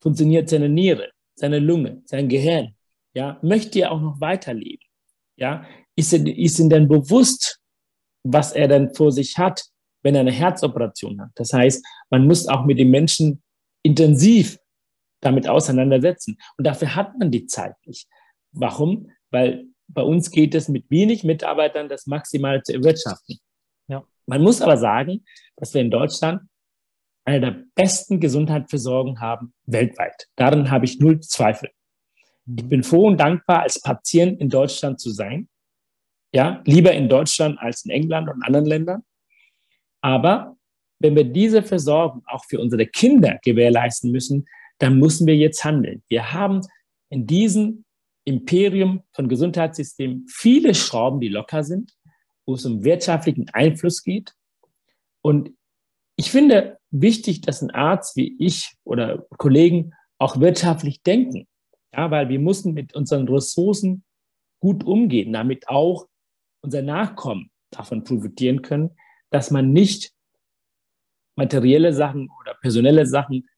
[0.00, 2.74] Funktioniert seine Niere, seine Lunge, sein Gehirn?
[3.14, 4.86] Ja, möchte er auch noch weiterleben?
[5.36, 5.66] Ja,
[5.96, 7.60] ist, er, ist ihm denn bewusst,
[8.22, 9.64] was er dann vor sich hat,
[10.02, 11.30] wenn er eine Herzoperation hat?
[11.34, 13.42] Das heißt, man muss auch mit dem Menschen
[13.82, 14.58] intensiv
[15.20, 16.38] damit auseinandersetzen.
[16.56, 18.08] Und dafür hat man die Zeit nicht.
[18.52, 19.10] Warum?
[19.30, 23.38] Weil bei uns geht es mit wenig Mitarbeitern, das maximal zu erwirtschaften.
[23.88, 24.04] Ja.
[24.26, 25.24] Man muss aber sagen,
[25.56, 26.42] dass wir in Deutschland
[27.24, 30.28] eine der besten Gesundheitsversorgung haben weltweit.
[30.36, 31.70] Darin habe ich null Zweifel.
[32.56, 35.48] Ich bin froh und dankbar, als Patient in Deutschland zu sein.
[36.34, 39.04] Ja, lieber in Deutschland als in England und anderen Ländern.
[40.00, 40.56] Aber
[40.98, 44.46] wenn wir diese Versorgung auch für unsere Kinder gewährleisten müssen,
[44.78, 46.02] dann müssen wir jetzt handeln.
[46.08, 46.60] Wir haben
[47.10, 47.84] in diesem
[48.24, 51.92] Imperium von Gesundheitssystemen viele Schrauben, die locker sind,
[52.46, 54.34] wo es um wirtschaftlichen Einfluss geht.
[55.22, 55.50] Und
[56.16, 61.48] ich finde wichtig, dass ein Arzt wie ich oder Kollegen auch wirtschaftlich denken.
[61.94, 64.04] Ja, weil wir müssen mit unseren Ressourcen
[64.60, 66.06] gut umgehen, damit auch
[66.62, 68.90] unser Nachkommen davon profitieren können,
[69.30, 70.12] dass man nicht
[71.36, 73.48] materielle Sachen oder personelle Sachen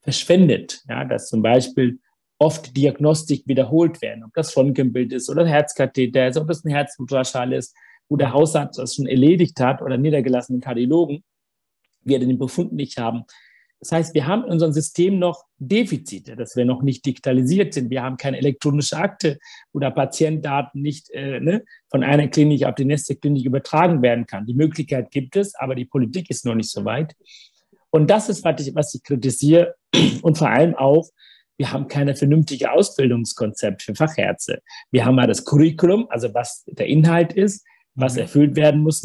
[0.00, 0.82] verschwendet.
[0.88, 1.98] Ja, dass zum Beispiel
[2.38, 7.52] oft Diagnostik wiederholt werden, ob das Röntgenbild ist oder Herzkatheter ist, ob es ein Herzultraschall
[7.52, 7.74] ist,
[8.08, 11.24] wo der Hausarzt das schon erledigt hat oder niedergelassenen Kardiologen
[12.04, 13.24] wir den Befund nicht haben.
[13.82, 17.90] Das heißt, wir haben in unserem System noch Defizite, dass wir noch nicht digitalisiert sind.
[17.90, 19.40] Wir haben keine elektronische Akte,
[19.72, 24.26] wo der Patientdaten nicht äh, ne, von einer Klinik auf die nächste Klinik übertragen werden
[24.26, 24.46] kann.
[24.46, 27.16] Die Möglichkeit gibt es, aber die Politik ist noch nicht so weit.
[27.90, 29.74] Und das ist, was ich, was ich kritisiere.
[30.22, 31.10] Und vor allem auch,
[31.58, 34.62] wir haben keine vernünftige Ausbildungskonzept für Fachärzte.
[34.92, 38.20] Wir haben mal das Curriculum, also was der Inhalt ist, was mhm.
[38.20, 39.02] erfüllt werden muss.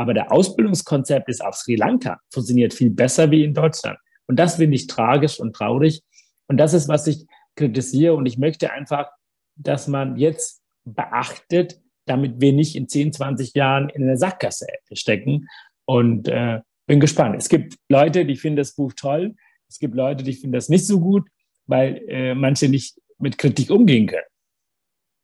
[0.00, 3.98] Aber der Ausbildungskonzept ist auf Sri Lanka, funktioniert viel besser wie in Deutschland.
[4.26, 6.02] Und das finde ich tragisch und traurig.
[6.48, 8.14] Und das ist, was ich kritisiere.
[8.14, 9.10] Und ich möchte einfach,
[9.56, 15.48] dass man jetzt beachtet, damit wir nicht in 10, 20 Jahren in eine Sackgasse stecken.
[15.84, 17.36] Und äh, bin gespannt.
[17.36, 19.34] Es gibt Leute, die finden das Buch toll.
[19.68, 21.28] Es gibt Leute, die finden das nicht so gut,
[21.66, 24.24] weil äh, manche nicht mit Kritik umgehen können.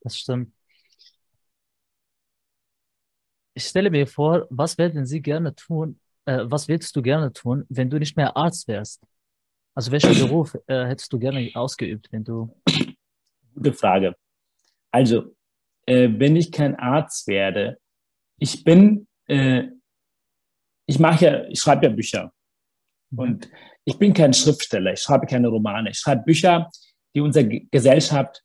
[0.03, 0.53] Das stimmt.
[3.57, 7.65] Ich stelle mir vor, was werden Sie gerne tun, äh, was willst du gerne tun,
[7.71, 9.03] wenn du nicht mehr Arzt wärst?
[9.75, 12.55] Also welchen Beruf äh, hättest du gerne ausgeübt, wenn du...
[13.55, 14.15] Gute Frage.
[14.91, 15.35] Also,
[15.87, 17.79] äh, wenn ich kein Arzt werde,
[18.39, 19.69] ich bin, äh,
[20.87, 22.35] ich mache ja, ich schreibe ja Bücher.
[23.09, 23.19] Mhm.
[23.19, 23.51] Und
[23.87, 25.89] ich bin kein Schriftsteller, ich schreibe keine Romane.
[25.89, 26.71] Ich schreibe Bücher,
[27.15, 28.43] die unserer Gesellschaft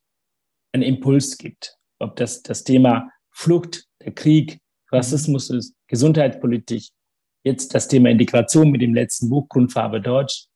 [0.72, 1.76] einen Impuls gibt.
[1.98, 4.61] Ob das das Thema Flucht, der Krieg,
[4.92, 6.90] Rassismus ist, Gesundheitspolitik,
[7.44, 10.46] jetzt das Thema Integration mit dem letzten Buch Grundfarbe Deutsch.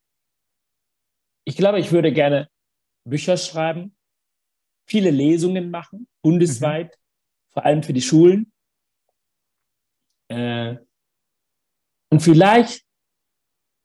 [1.44, 2.48] Ich glaube, ich würde gerne
[3.04, 3.96] Bücher schreiben,
[4.88, 7.52] viele Lesungen machen, bundesweit, mhm.
[7.52, 8.52] vor allem für die Schulen.
[10.28, 10.76] Äh,
[12.10, 12.84] und vielleicht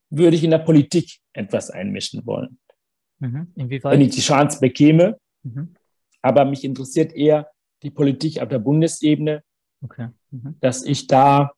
[0.10, 2.60] würde ich in der Politik etwas einmischen wollen.
[3.20, 3.52] Mhm.
[3.56, 5.20] Wenn ich die Chance bekäme.
[5.44, 5.76] Mhm.
[6.22, 7.52] Aber mich interessiert eher
[7.84, 9.44] die Politik auf der Bundesebene,
[9.82, 10.10] okay.
[10.32, 10.56] Mhm.
[10.60, 11.52] dass ich da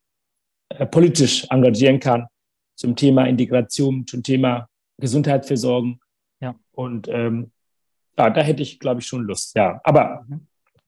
[0.69, 2.27] äh, politisch engagieren kann
[2.75, 6.01] zum Thema Integration, zum Thema Gesundheitsversorgung.
[6.39, 6.55] Ja.
[6.71, 7.51] Und ähm,
[8.17, 9.55] ja, da hätte ich, glaube ich, schon Lust.
[9.55, 10.47] Ja, aber mhm.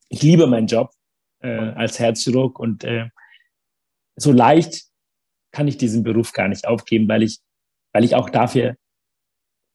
[0.10, 0.92] ich liebe meinen Job
[1.42, 3.10] äh, als Herzchirurg und äh,
[4.16, 4.86] so leicht
[5.52, 7.40] kann ich diesen Beruf gar nicht aufgeben, weil ich,
[7.94, 8.76] weil ich auch dafür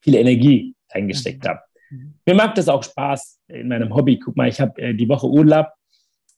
[0.02, 1.48] viel Energie eingesteckt mhm.
[1.48, 1.60] habe.
[1.90, 2.14] Mhm.
[2.26, 4.18] Mir macht das auch Spaß in meinem Hobby.
[4.18, 5.68] Guck mal, ich habe äh, die Woche Urlaub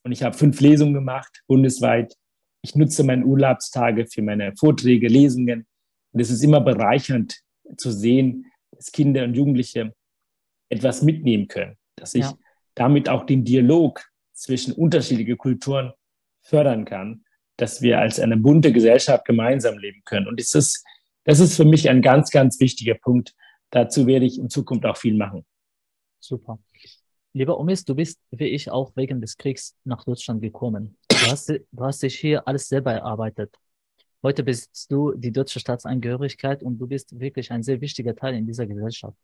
[0.03, 2.15] und ich habe fünf Lesungen gemacht, bundesweit.
[2.61, 5.65] Ich nutze meine Urlaubstage für meine Vorträge, Lesungen.
[6.11, 7.41] Und es ist immer bereichernd
[7.77, 9.93] zu sehen, dass Kinder und Jugendliche
[10.69, 12.33] etwas mitnehmen können, dass ich ja.
[12.75, 15.93] damit auch den Dialog zwischen unterschiedlichen Kulturen
[16.41, 17.23] fördern kann,
[17.57, 20.27] dass wir als eine bunte Gesellschaft gemeinsam leben können.
[20.27, 20.83] Und das ist,
[21.23, 23.33] das ist für mich ein ganz, ganz wichtiger Punkt.
[23.69, 25.45] Dazu werde ich in Zukunft auch viel machen.
[26.19, 26.59] Super.
[27.35, 30.97] Lieber Omis, du bist wie ich auch wegen des Kriegs nach Deutschland gekommen.
[31.07, 33.57] Du hast, du hast dich hier alles selber erarbeitet.
[34.21, 38.45] Heute bist du die deutsche Staatsangehörigkeit und du bist wirklich ein sehr wichtiger Teil in
[38.45, 39.17] dieser Gesellschaft.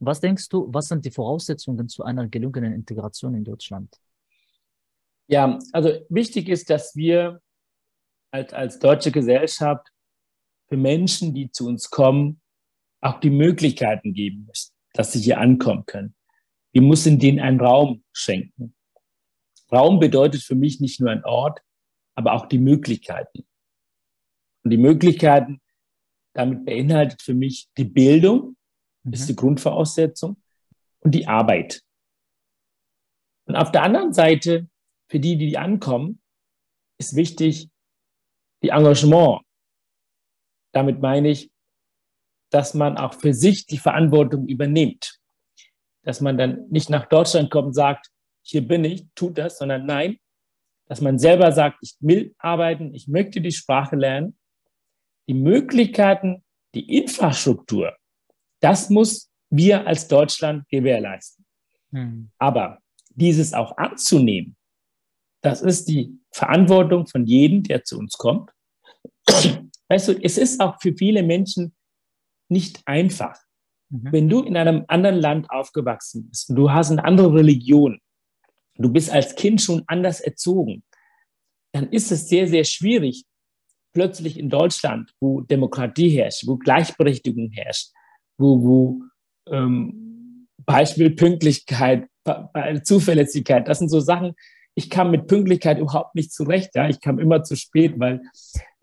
[0.00, 3.96] Was denkst du, was sind die Voraussetzungen zu einer gelungenen Integration in Deutschland?
[5.26, 7.40] Ja, also wichtig ist, dass wir
[8.30, 9.88] als, als deutsche Gesellschaft
[10.68, 12.42] für Menschen, die zu uns kommen,
[13.00, 16.15] auch die Möglichkeiten geben müssen, dass sie hier ankommen können.
[16.76, 18.74] Wir müssen denen einen Raum schenken.
[19.72, 21.62] Raum bedeutet für mich nicht nur ein Ort,
[22.14, 23.46] aber auch die Möglichkeiten.
[24.62, 25.62] Und die Möglichkeiten,
[26.34, 28.58] damit beinhaltet für mich die Bildung,
[29.04, 29.12] mhm.
[29.14, 30.36] ist die Grundvoraussetzung,
[30.98, 31.80] und die Arbeit.
[33.46, 34.68] Und auf der anderen Seite,
[35.08, 36.20] für die, die ankommen,
[36.98, 37.70] ist wichtig
[38.62, 39.40] die Engagement.
[40.74, 41.50] Damit meine ich,
[42.50, 45.22] dass man auch für sich die Verantwortung übernimmt
[46.06, 48.06] dass man dann nicht nach Deutschland kommt und sagt,
[48.42, 50.18] hier bin ich, tut das, sondern nein,
[50.88, 54.38] dass man selber sagt, ich will arbeiten, ich möchte die Sprache lernen.
[55.28, 56.44] Die Möglichkeiten,
[56.76, 57.96] die Infrastruktur,
[58.60, 61.44] das muss wir als Deutschland gewährleisten.
[61.90, 62.30] Hm.
[62.38, 62.78] Aber
[63.10, 64.56] dieses auch anzunehmen,
[65.42, 68.52] das ist die Verantwortung von jedem, der zu uns kommt.
[69.88, 71.74] Weißt du, es ist auch für viele Menschen
[72.48, 73.36] nicht einfach.
[73.90, 74.12] Mhm.
[74.12, 78.00] Wenn du in einem anderen Land aufgewachsen bist du hast eine andere Religion,
[78.76, 80.82] du bist als Kind schon anders erzogen,
[81.72, 83.24] dann ist es sehr, sehr schwierig,
[83.92, 87.92] plötzlich in Deutschland, wo Demokratie herrscht, wo Gleichberechtigung herrscht,
[88.38, 89.02] wo, wo
[89.50, 92.06] ähm, Beispiel Pünktlichkeit,
[92.82, 94.34] Zuverlässigkeit, das sind so Sachen,
[94.76, 96.70] ich kam mit Pünktlichkeit überhaupt nicht zurecht.
[96.74, 98.20] Ja, ich kam immer zu spät, weil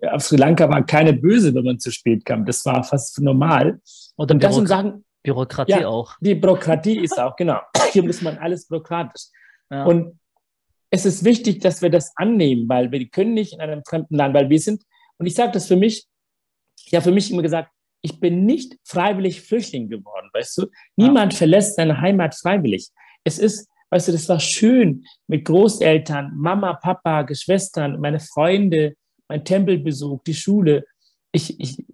[0.02, 2.46] auf Sri Lanka war keine böse, wenn man zu spät kam.
[2.46, 3.80] Das war fast normal.
[4.16, 5.06] Und das sind Sachen.
[5.22, 6.16] Bürokratie ja, auch.
[6.20, 7.60] Die Bürokratie ist auch, genau.
[7.94, 9.28] Hier muss man alles bürokratisch.
[9.70, 9.86] Ja.
[9.86, 10.20] Und
[10.90, 14.34] es ist wichtig, dass wir das annehmen, weil wir können nicht in einem fremden Land,
[14.34, 14.84] weil wir sind,
[15.18, 16.06] und ich sage das für mich,
[16.86, 20.68] ich habe für mich immer gesagt, ich bin nicht freiwillig Flüchtling geworden, weißt du?
[20.98, 21.38] Niemand ja.
[21.38, 22.90] verlässt seine Heimat freiwillig.
[23.24, 28.96] Es ist, weißt du, das war schön mit Großeltern, Mama, Papa, Geschwistern, meine Freunde,
[29.28, 30.86] mein Tempelbesuch, die Schule.
[31.32, 31.86] Ich, ich,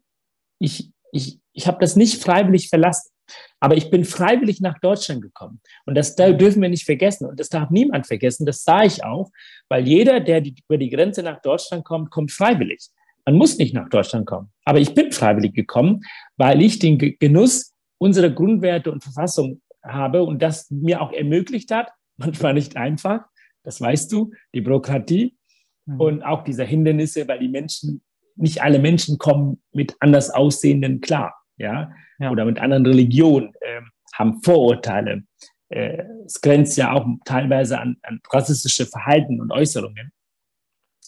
[0.60, 3.12] ich, ich, ich habe das nicht freiwillig verlassen.
[3.60, 5.60] Aber ich bin freiwillig nach Deutschland gekommen.
[5.86, 7.28] Und das da dürfen wir nicht vergessen.
[7.28, 8.46] Und das darf niemand vergessen.
[8.46, 9.30] Das sah ich auch,
[9.68, 12.88] weil jeder, der die, über die Grenze nach Deutschland kommt, kommt freiwillig.
[13.26, 14.52] Man muss nicht nach Deutschland kommen.
[14.64, 16.02] Aber ich bin freiwillig gekommen,
[16.38, 21.92] weil ich den Genuss unserer Grundwerte und Verfassung habe und das mir auch ermöglicht hat,
[22.18, 23.26] manchmal nicht einfach,
[23.64, 25.38] das weißt du, die Bürokratie
[25.86, 26.00] mhm.
[26.00, 28.02] und auch diese Hindernisse, weil die Menschen
[28.36, 32.32] nicht alle Menschen kommen mit anders aussehenden klar, ja, ja.
[32.32, 33.82] oder mit anderen Religionen, äh,
[34.14, 35.24] haben Vorurteile.
[35.70, 40.12] Äh, es grenzt ja auch teilweise an, an rassistische Verhalten und Äußerungen.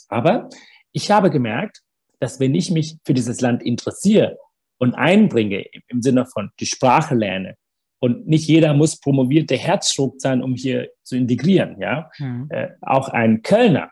[0.10, 0.50] Aber
[0.92, 1.82] ich habe gemerkt,
[2.20, 4.38] dass wenn ich mich für dieses Land interessiere
[4.78, 7.56] und einbringe, im Sinne von die Sprache lerne,
[8.02, 11.80] und nicht jeder muss promovierte Herzchirurg sein, um hier zu integrieren.
[11.80, 12.48] Ja, mhm.
[12.50, 13.92] äh, auch ein Kölner,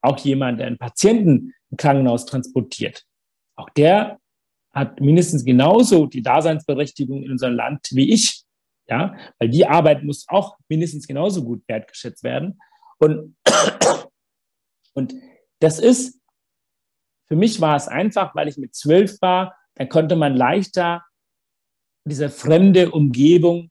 [0.00, 3.04] auch jemand, der einen Patienten im Krankenhaus transportiert.
[3.56, 4.18] Auch der
[4.72, 8.44] hat mindestens genauso die Daseinsberechtigung in unserem Land wie ich.
[8.88, 12.58] Ja, weil die Arbeit muss auch mindestens genauso gut wertgeschätzt werden.
[12.98, 13.36] Und,
[14.94, 15.14] und
[15.60, 16.18] das ist,
[17.28, 21.04] für mich war es einfach, weil ich mit zwölf war, dann konnte man leichter
[22.04, 23.70] diese fremde Umgebung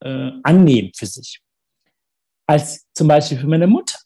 [0.00, 1.40] äh, annehmen für sich.
[2.46, 3.98] Als zum Beispiel für meine Mutter.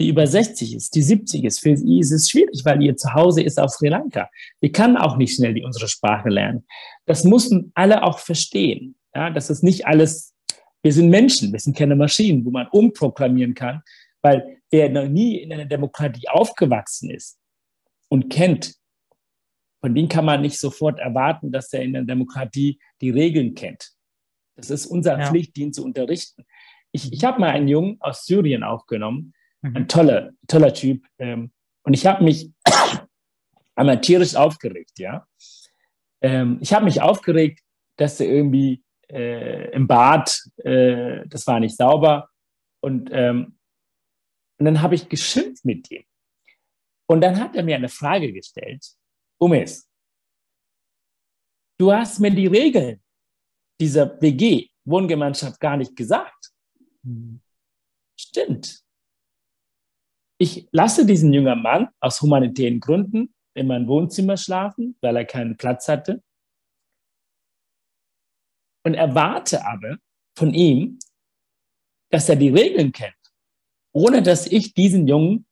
[0.00, 1.60] die über 60 ist, die 70 ist.
[1.60, 4.28] Für sie ist es schwierig, weil ihr Zuhause ist auf Sri Lanka.
[4.62, 6.64] Die kann auch nicht schnell die unsere Sprache lernen.
[7.06, 8.96] Das mussten alle auch verstehen.
[9.14, 10.34] Ja, das ist nicht alles,
[10.82, 13.82] wir sind Menschen, wir sind keine Maschinen, wo man umprogrammieren kann,
[14.22, 17.38] weil wer noch nie in einer Demokratie aufgewachsen ist
[18.08, 18.74] und kennt,
[19.82, 23.90] von dem kann man nicht sofort erwarten, dass er in der Demokratie die Regeln kennt.
[24.54, 25.26] Das ist unsere ja.
[25.26, 26.46] Pflicht, ihn zu unterrichten.
[26.92, 29.76] Ich, ich habe mal einen Jungen aus Syrien aufgenommen, mhm.
[29.76, 31.04] ein toller, toller Typ.
[31.18, 31.50] Ähm,
[31.82, 32.52] und ich habe mich
[33.74, 35.26] einmal tierisch aufgeregt, ja.
[36.20, 37.60] Ähm, ich habe mich aufgeregt,
[37.96, 42.28] dass er irgendwie äh, im Bad, äh, das war nicht sauber.
[42.80, 43.58] Und, ähm,
[44.58, 46.04] und dann habe ich geschimpft mit ihm.
[47.06, 48.86] Und dann hat er mir eine Frage gestellt,
[49.42, 49.90] Umes,
[51.76, 53.02] du hast mir die Regeln
[53.80, 56.52] dieser WG, Wohngemeinschaft, gar nicht gesagt.
[57.02, 57.42] Mhm.
[58.16, 58.84] Stimmt.
[60.38, 65.56] Ich lasse diesen jungen Mann aus humanitären Gründen in mein Wohnzimmer schlafen, weil er keinen
[65.56, 66.22] Platz hatte.
[68.84, 69.98] Und erwarte aber
[70.38, 71.00] von ihm,
[72.12, 73.32] dass er die Regeln kennt,
[73.92, 75.46] ohne dass ich diesen Jungen,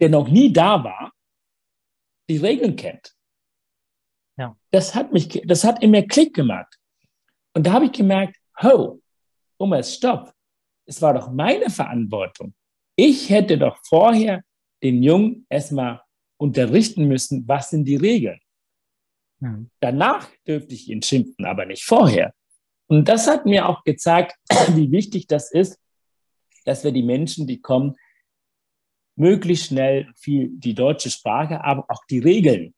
[0.00, 1.13] der noch nie da war,
[2.28, 3.14] die Regeln kennt.
[4.36, 4.56] Ja.
[4.70, 6.78] Das hat mich, das hat in mir Klick gemacht.
[7.54, 9.00] Und da habe ich gemerkt, ho,
[9.58, 10.32] Thomas, stopp.
[10.86, 12.54] Es war doch meine Verantwortung.
[12.96, 14.42] Ich hätte doch vorher
[14.82, 16.02] den Jungen erstmal
[16.36, 18.40] unterrichten müssen, was sind die Regeln.
[19.40, 19.70] Mhm.
[19.80, 22.34] Danach dürfte ich ihn schimpfen, aber nicht vorher.
[22.86, 24.36] Und das hat mir auch gezeigt,
[24.74, 25.78] wie wichtig das ist,
[26.64, 27.96] dass wir die Menschen, die kommen,
[29.16, 32.74] möglichst schnell viel die deutsche Sprache, aber auch die Regeln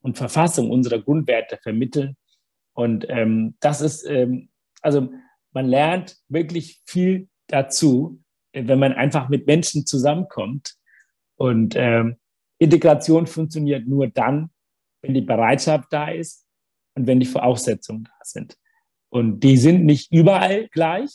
[0.00, 2.16] und Verfassung unserer Grundwerte vermitteln.
[2.74, 4.50] Und ähm, das ist, ähm,
[4.82, 5.10] also
[5.52, 10.74] man lernt wirklich viel dazu, wenn man einfach mit Menschen zusammenkommt.
[11.36, 12.16] Und ähm,
[12.58, 14.50] Integration funktioniert nur dann,
[15.02, 16.46] wenn die Bereitschaft da ist
[16.94, 18.56] und wenn die Voraussetzungen da sind.
[19.08, 21.10] Und die sind nicht überall gleich.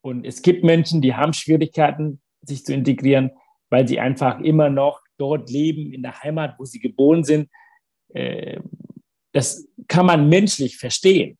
[0.00, 3.32] Und es gibt Menschen, die haben Schwierigkeiten, sich zu integrieren
[3.70, 7.50] weil sie einfach immer noch dort leben, in der Heimat, wo sie geboren sind.
[8.14, 8.60] Äh,
[9.32, 11.38] das kann man menschlich verstehen.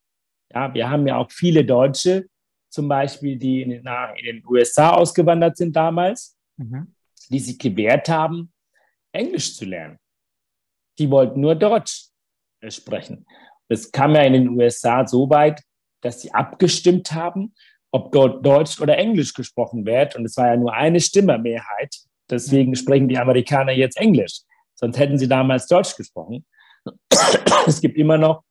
[0.52, 2.28] Ja, wir haben ja auch viele Deutsche,
[2.70, 6.94] zum Beispiel, die in, den USA ausgewandert sind damals, mhm.
[7.30, 8.52] die sich gewehrt haben,
[9.12, 9.98] Englisch zu lernen.
[10.98, 12.08] Die wollten nur Deutsch
[12.60, 13.26] äh, sprechen.
[13.68, 15.62] Das kam ja in den USA so weit,
[16.02, 17.54] dass sie abgestimmt haben,
[17.90, 20.16] ob dort Deutsch oder Englisch gesprochen wird.
[20.16, 21.96] Und es war ja nur eine Stimme Mehrheit
[22.30, 24.40] Deswegen sprechen die Amerikaner jetzt Englisch.
[24.74, 26.44] Sonst hätten sie damals Deutsch gesprochen.
[27.66, 28.44] Es gibt immer noch,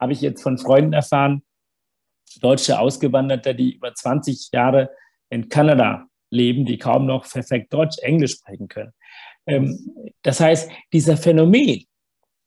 [0.00, 1.42] habe ich jetzt von Freunden erfahren,
[2.40, 4.90] deutsche Ausgewanderte, die über 20 Jahre
[5.30, 8.92] in Kanada leben, die kaum noch perfekt Deutsch, Englisch sprechen können.
[9.46, 11.84] Ähm, das heißt, dieser Phänomen,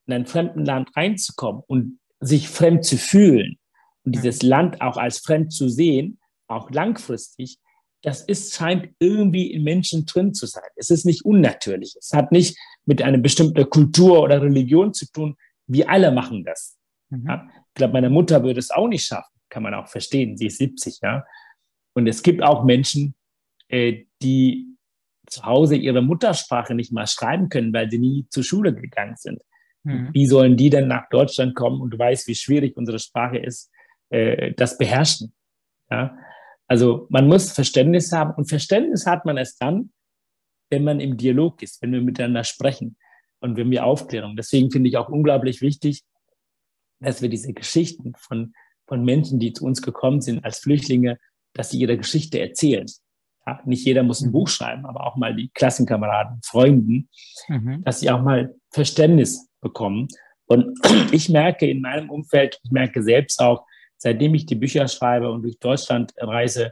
[0.07, 3.57] in ein fremden Land reinzukommen und sich fremd zu fühlen
[4.03, 7.57] und dieses Land auch als fremd zu sehen, auch langfristig,
[8.01, 10.63] das ist, scheint irgendwie in Menschen drin zu sein.
[10.75, 11.95] Es ist nicht unnatürlich.
[11.99, 15.35] Es hat nicht mit einer bestimmten Kultur oder Religion zu tun.
[15.67, 16.77] Wir alle machen das.
[17.09, 17.27] Mhm.
[17.27, 17.47] Ja?
[17.67, 19.31] Ich glaube, meine Mutter würde es auch nicht schaffen.
[19.49, 20.37] Kann man auch verstehen.
[20.37, 21.25] Sie ist 70, ja.
[21.93, 23.15] Und es gibt auch Menschen,
[23.67, 24.67] äh, die
[25.27, 29.41] zu Hause ihre Muttersprache nicht mal schreiben können, weil sie nie zur Schule gegangen sind.
[29.83, 30.09] Mhm.
[30.11, 33.71] Wie sollen die denn nach Deutschland kommen und du weißt, wie schwierig unsere Sprache ist,
[34.09, 35.33] äh, das beherrschen?
[35.89, 36.17] Ja?
[36.71, 39.91] Also man muss Verständnis haben und Verständnis hat man erst dann,
[40.69, 42.95] wenn man im Dialog ist, wenn wir miteinander sprechen
[43.41, 44.37] und wenn wir aufklären.
[44.37, 46.05] Deswegen finde ich auch unglaublich wichtig,
[47.01, 48.53] dass wir diese Geschichten von,
[48.87, 51.19] von Menschen, die zu uns gekommen sind als Flüchtlinge,
[51.51, 52.85] dass sie ihre Geschichte erzählen.
[53.45, 54.31] Ja, nicht jeder muss ein mhm.
[54.31, 57.09] Buch schreiben, aber auch mal die Klassenkameraden, Freunden,
[57.49, 57.83] mhm.
[57.83, 60.07] dass sie auch mal Verständnis bekommen.
[60.45, 60.79] Und
[61.11, 63.65] ich merke in meinem Umfeld, ich merke selbst auch,
[64.01, 66.71] seitdem ich die Bücher schreibe und durch Deutschland reise,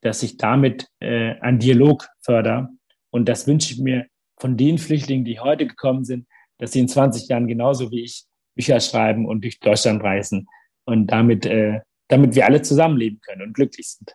[0.00, 2.68] dass ich damit äh, einen Dialog fördere.
[3.10, 4.06] Und das wünsche ich mir
[4.38, 6.26] von den Flüchtlingen, die heute gekommen sind,
[6.58, 8.24] dass sie in 20 Jahren genauso wie ich
[8.56, 10.48] Bücher schreiben und durch Deutschland reisen
[10.84, 14.12] und damit, äh, damit wir alle zusammenleben können und glücklich sind.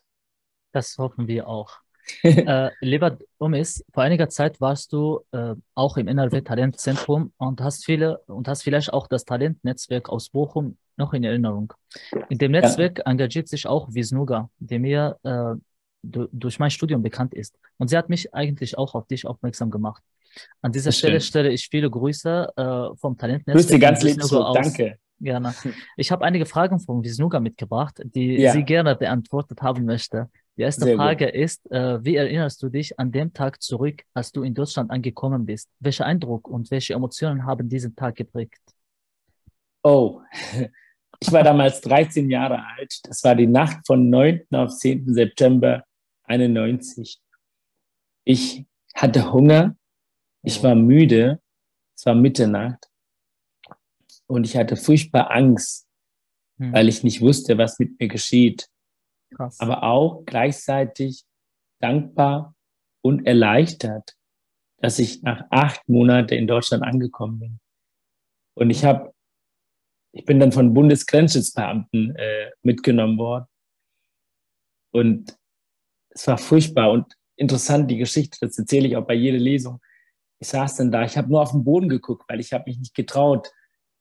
[0.73, 1.77] Das hoffen wir auch.
[2.23, 7.85] äh, lieber Umis, vor einiger Zeit warst du äh, auch im NRW Talentzentrum und hast
[7.85, 11.73] viele und hast vielleicht auch das Talentnetzwerk aus Bochum noch in Erinnerung.
[12.29, 13.05] In dem Netzwerk ja.
[13.05, 15.55] engagiert sich auch Wisnuga, der mir äh,
[16.03, 17.57] durch mein Studium bekannt ist.
[17.77, 20.03] Und sie hat mich eigentlich auch auf dich aufmerksam gemacht.
[20.61, 23.67] An dieser Stelle stelle ich viele Grüße äh, vom Talentnetzwerk.
[23.67, 24.97] Grüße ganz lieb danke.
[25.21, 25.53] Gerne.
[25.97, 28.53] Ich habe einige Fragen von Wisnuga mitgebracht, die ja.
[28.53, 30.29] sie gerne beantwortet haben möchte.
[30.55, 31.35] Die erste Sehr Frage gut.
[31.35, 35.45] ist, äh, wie erinnerst du dich an den Tag zurück, als du in Deutschland angekommen
[35.45, 35.69] bist?
[35.79, 38.61] Welcher Eindruck und welche Emotionen haben diesen Tag geprägt?
[39.83, 40.21] Oh,
[41.21, 42.99] ich war damals 13 Jahre alt.
[43.03, 44.47] Das war die Nacht von 9.
[44.51, 45.13] auf 10.
[45.13, 45.83] September
[46.23, 47.19] 91.
[48.25, 49.75] Ich hatte Hunger,
[50.43, 51.41] ich war müde,
[51.97, 52.89] es war Mitternacht
[54.27, 55.87] und ich hatte furchtbar Angst,
[56.57, 56.73] hm.
[56.73, 58.69] weil ich nicht wusste, was mit mir geschieht.
[59.35, 59.59] Krass.
[59.59, 61.25] Aber auch gleichzeitig
[61.81, 62.55] dankbar
[63.01, 64.15] und erleichtert,
[64.77, 67.59] dass ich nach acht Monaten in Deutschland angekommen bin.
[68.55, 69.13] Und ich habe,
[70.11, 73.45] ich bin dann von Bundesgrenzschutzbeamten äh, mitgenommen worden.
[74.91, 75.37] Und
[76.09, 79.79] es war furchtbar und interessant, die Geschichte, das erzähle ich auch bei jeder Lesung.
[80.39, 82.79] Ich saß dann da, ich habe nur auf den Boden geguckt, weil ich habe mich
[82.79, 83.51] nicht getraut.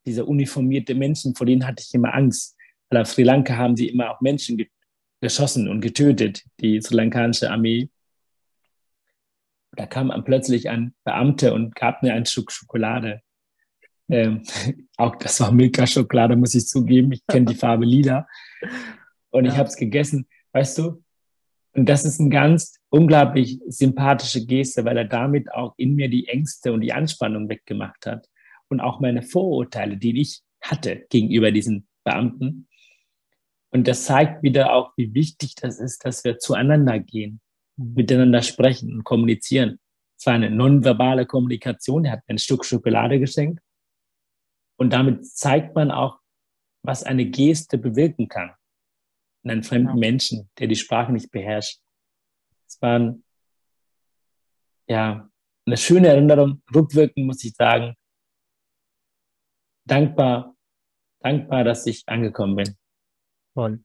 [0.06, 2.56] Diese uniformierte Menschen, vor denen hatte ich immer Angst.
[2.88, 4.64] Weil auf Sri Lanka haben sie immer auch Menschen
[5.20, 7.90] geschossen und getötet, die sri lankanische Armee.
[9.72, 13.20] Da kam plötzlich ein Beamter und gab mir ein Stück Schokolade.
[14.08, 14.42] Ähm,
[14.96, 17.12] auch das war Milka-Schokolade, muss ich zugeben.
[17.12, 18.26] Ich kenne die Farbe lila.
[19.30, 19.52] Und ja.
[19.52, 20.26] ich habe es gegessen.
[20.52, 21.02] Weißt du,
[21.74, 26.26] und das ist eine ganz unglaublich sympathische Geste, weil er damit auch in mir die
[26.26, 28.28] Ängste und die Anspannung weggemacht hat.
[28.68, 32.68] Und auch meine Vorurteile, die ich hatte gegenüber diesen Beamten.
[33.70, 37.40] Und das zeigt wieder auch, wie wichtig das ist, dass wir zueinander gehen,
[37.76, 39.78] miteinander sprechen und kommunizieren.
[40.18, 42.04] Es war eine nonverbale Kommunikation.
[42.04, 43.62] Er hat mir ein Stück Schokolade geschenkt.
[44.78, 46.20] Und damit zeigt man auch,
[46.82, 48.54] was eine Geste bewirken kann
[49.50, 49.94] einen fremden ja.
[49.94, 51.80] Menschen, der die Sprache nicht beherrscht.
[52.66, 53.24] Es waren
[54.86, 55.28] ja
[55.66, 56.62] eine schöne Erinnerung.
[56.74, 57.94] Rückwirkend muss ich sagen,
[59.86, 60.54] dankbar,
[61.20, 62.76] dankbar, dass ich angekommen bin.
[63.54, 63.82] Toll.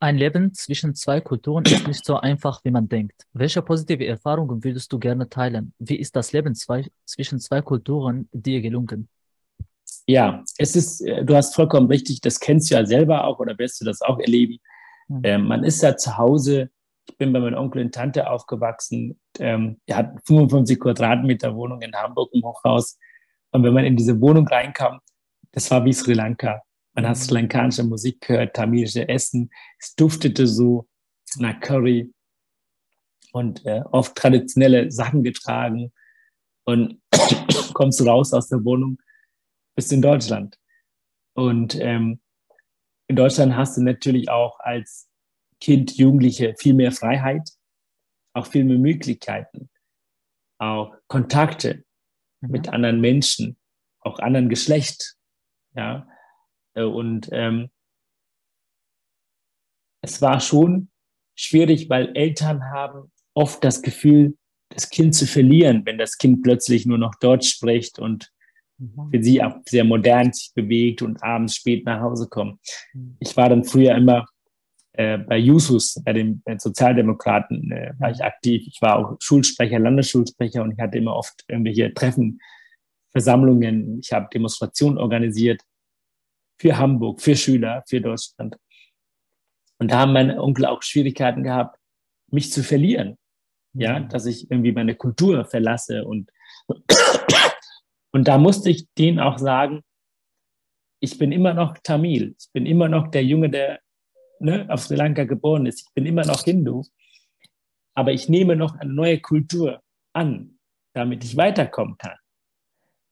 [0.00, 3.26] Ein Leben zwischen zwei Kulturen ist nicht so einfach, wie man denkt.
[3.32, 5.74] Welche positive Erfahrungen würdest du gerne teilen?
[5.78, 9.08] Wie ist das Leben zwei, zwischen zwei Kulturen dir gelungen?
[10.08, 13.58] Ja, es ist, äh, du hast vollkommen richtig, das kennst du ja selber auch oder
[13.58, 14.58] wirst du das auch erleben.
[15.08, 15.20] Mhm.
[15.22, 16.70] Ähm, man ist ja zu Hause.
[17.06, 19.20] Ich bin bei meinem Onkel und Tante aufgewachsen.
[19.38, 22.98] Ähm, er hat 55 Quadratmeter Wohnung in Hamburg im Hochhaus.
[23.50, 25.00] Und wenn man in diese Wohnung reinkam,
[25.52, 26.62] das war wie Sri Lanka.
[26.94, 29.50] Man hat sri lankanische Musik gehört, tamilische Essen.
[29.78, 30.88] Es duftete so
[31.36, 32.10] nach Curry
[33.32, 35.92] und äh, oft traditionelle Sachen getragen.
[36.64, 36.98] Und
[37.74, 38.98] kommst du raus aus der Wohnung,
[39.78, 40.58] bist in Deutschland.
[41.36, 42.20] Und ähm,
[43.06, 45.08] in Deutschland hast du natürlich auch als
[45.60, 47.48] Kind, Jugendliche viel mehr Freiheit,
[48.32, 49.70] auch viel mehr Möglichkeiten,
[50.58, 51.84] auch Kontakte
[52.40, 52.50] mhm.
[52.50, 53.56] mit anderen Menschen,
[54.00, 55.14] auch anderen Geschlecht.
[55.76, 56.08] Ja,
[56.74, 57.70] äh, und ähm,
[60.02, 60.90] es war schon
[61.36, 64.36] schwierig, weil Eltern haben oft das Gefühl,
[64.70, 68.32] das Kind zu verlieren, wenn das Kind plötzlich nur noch Deutsch spricht und.
[69.10, 72.60] Für sie auch sehr modern sich bewegt und abends spät nach Hause kommt.
[72.92, 73.16] Mhm.
[73.20, 74.26] Ich war dann früher immer
[74.92, 78.66] äh, bei Jusus, bei den Sozialdemokraten, äh, war ich aktiv.
[78.66, 82.40] Ich war auch Schulsprecher, Landesschulsprecher und ich hatte immer oft irgendwelche Treffen,
[83.10, 84.00] Versammlungen.
[84.00, 85.62] Ich habe Demonstrationen organisiert
[86.60, 88.56] für Hamburg, für Schüler, für Deutschland.
[89.78, 91.78] Und da haben meine Onkel auch Schwierigkeiten gehabt,
[92.30, 93.16] mich zu verlieren.
[93.74, 94.08] Ja, mhm.
[94.08, 96.30] dass ich irgendwie meine Kultur verlasse und
[98.12, 99.82] und da musste ich denen auch sagen,
[101.00, 103.80] ich bin immer noch Tamil, ich bin immer noch der Junge, der
[104.40, 106.82] ne, auf Sri Lanka geboren ist, ich bin immer noch Hindu,
[107.94, 109.82] aber ich nehme noch eine neue Kultur
[110.12, 110.58] an,
[110.94, 112.16] damit ich weiterkommen kann.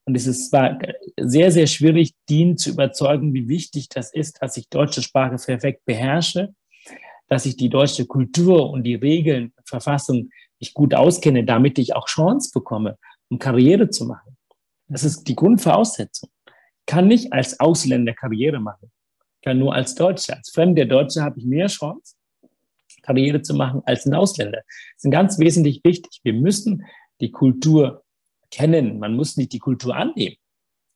[0.07, 0.79] Und es ist, war
[1.19, 5.85] sehr, sehr schwierig, den zu überzeugen, wie wichtig das ist, dass ich deutsche Sprache perfekt
[5.85, 6.55] beherrsche,
[7.29, 12.07] dass ich die deutsche Kultur und die Regeln, Verfassung ich gut auskenne, damit ich auch
[12.07, 14.36] Chance bekomme, um Karriere zu machen.
[14.89, 16.31] Das ist die Grundvoraussetzung.
[16.87, 18.91] Kann nicht als Ausländer Karriere machen.
[19.43, 20.37] Kann nur als Deutscher.
[20.37, 22.15] Als fremder Deutscher habe ich mehr Chance,
[23.03, 24.63] Karriere zu machen als ein Ausländer.
[24.97, 26.21] Das ist ganz wesentlich wichtig.
[26.23, 26.85] Wir müssen
[27.21, 28.05] die Kultur
[28.51, 28.99] kennen.
[28.99, 30.37] Man muss nicht die Kultur annehmen.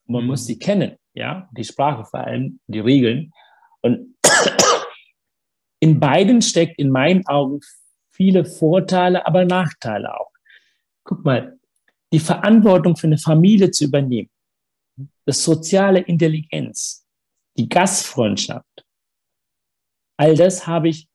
[0.05, 0.27] Man mhm.
[0.27, 0.97] muss sie kennen.
[1.13, 3.33] Ja, die Sprache vor allem, die Regeln.
[3.81, 4.15] Und
[5.79, 7.59] in beiden steckt in meinen Augen
[8.11, 10.31] viele Vorteile, aber Nachteile auch.
[11.03, 11.59] Guck mal,
[12.11, 14.29] die Verantwortung für eine Familie zu übernehmen,
[15.25, 17.07] das soziale Intelligenz,
[17.57, 18.85] die Gastfreundschaft,
[20.17, 21.07] all das habe ich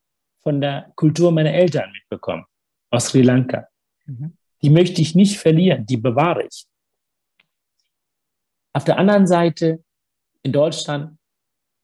[0.42, 2.44] von der Kultur meiner Eltern mitbekommen,
[2.90, 3.68] aus Sri Lanka.
[4.06, 4.36] Mhm.
[4.62, 6.66] Die möchte ich nicht verlieren, die bewahre ich.
[8.72, 9.84] Auf der anderen Seite
[10.42, 11.18] in Deutschland,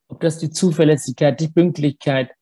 [0.08, 2.32] ob das die Zuverlässigkeit, die Pünktlichkeit,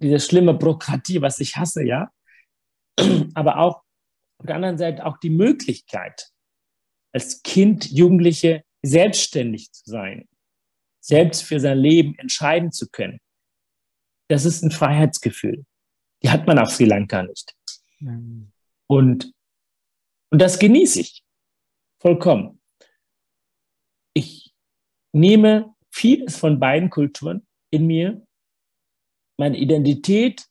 [0.00, 2.10] diese schlimme Bürokratie, was ich hasse, ja.
[3.34, 3.83] Aber auch
[4.44, 6.30] auf der anderen Seite auch die Möglichkeit,
[7.14, 10.28] als Kind, Jugendliche selbstständig zu sein,
[11.00, 13.20] selbst für sein Leben entscheiden zu können.
[14.28, 15.64] Das ist ein Freiheitsgefühl.
[16.22, 17.54] Die hat man auf Sri Lanka nicht.
[18.00, 18.52] Mhm.
[18.86, 19.32] Und,
[20.30, 21.24] und das genieße ich
[22.02, 22.60] vollkommen.
[24.12, 24.54] Ich
[25.14, 28.26] nehme vieles von beiden Kulturen in mir.
[29.38, 30.44] Meine Identität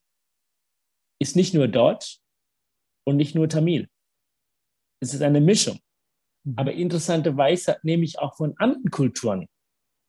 [1.19, 2.22] ist nicht nur Deutsch
[3.05, 3.87] und nicht nur Tamil.
[4.99, 5.79] Es ist eine Mischung.
[6.43, 6.53] Mhm.
[6.57, 9.47] Aber interessanterweise nehme ich auch von anderen Kulturen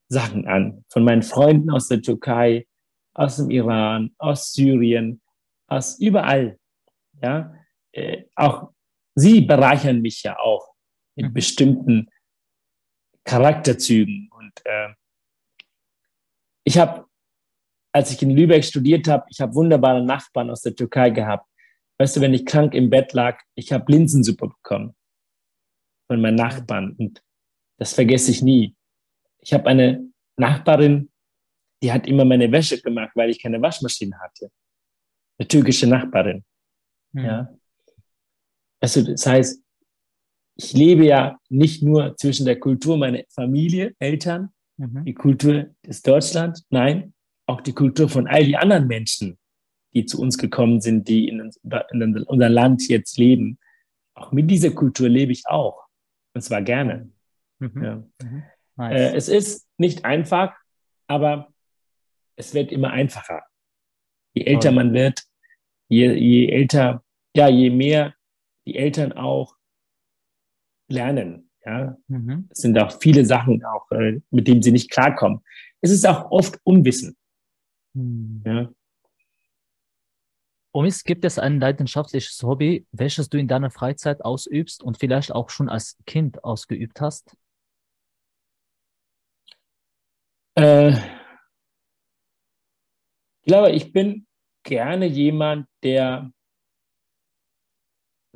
[0.09, 0.85] Sachen an.
[0.89, 2.67] Von meinen Freunden aus der Türkei,
[3.15, 5.23] aus dem Iran, aus Syrien,
[5.67, 6.59] aus überall.
[7.23, 7.55] Ja,
[7.93, 8.73] äh, auch
[9.15, 10.75] sie bereichern mich ja auch
[11.17, 11.33] in mhm.
[11.33, 12.11] bestimmten
[13.25, 14.29] Charakterzügen.
[14.31, 14.89] Und äh,
[16.65, 17.07] ich habe,
[17.93, 21.49] als ich in Lübeck studiert habe, ich habe wunderbare Nachbarn aus der Türkei gehabt.
[21.99, 24.95] Weißt du, wenn ich krank im Bett lag, ich habe Linsensuppe bekommen
[26.09, 27.23] von meinen Nachbarn und
[27.79, 28.77] das vergesse ich nie.
[29.39, 31.11] Ich habe eine Nachbarin,
[31.83, 34.51] die hat immer meine Wäsche gemacht, weil ich keine Waschmaschine hatte.
[35.39, 36.45] Eine türkische Nachbarin.
[37.13, 37.25] Mhm.
[37.25, 37.59] Ja.
[38.81, 39.63] Also das heißt,
[40.57, 45.05] ich lebe ja nicht nur zwischen der Kultur meiner Familie, Eltern, mhm.
[45.05, 47.15] die Kultur des Deutschland, nein,
[47.47, 49.39] auch die Kultur von all die anderen Menschen,
[49.95, 51.51] die zu uns gekommen sind, die in,
[51.91, 53.59] in unser Land jetzt leben.
[54.15, 55.87] Auch mit dieser Kultur lebe ich auch.
[56.35, 57.11] Und zwar gerne.
[57.61, 57.85] Mhm.
[57.85, 57.97] Ja.
[58.23, 58.43] Mhm.
[58.77, 59.01] Nice.
[59.01, 60.55] Äh, es ist nicht einfach,
[61.07, 61.53] aber
[62.37, 63.43] es wird immer einfacher.
[64.35, 65.23] Je älter man wird,
[65.89, 67.05] je, je älter,
[67.37, 68.15] ja, je mehr
[68.67, 69.57] die Eltern auch
[70.89, 71.51] lernen.
[71.65, 72.49] Ja, mhm.
[72.51, 75.41] es sind auch viele Sachen, auch äh, mit denen sie nicht klarkommen.
[75.81, 77.17] Es ist auch oft Unwissen.
[77.95, 78.43] Mhm.
[78.45, 78.71] Ja.
[80.77, 85.49] Omis, gibt es ein leidenschaftliches Hobby, welches du in deiner Freizeit ausübst und vielleicht auch
[85.49, 87.37] schon als Kind ausgeübt hast?
[90.57, 90.95] Äh,
[93.39, 94.27] ich glaube, ich bin
[94.65, 96.33] gerne jemand, der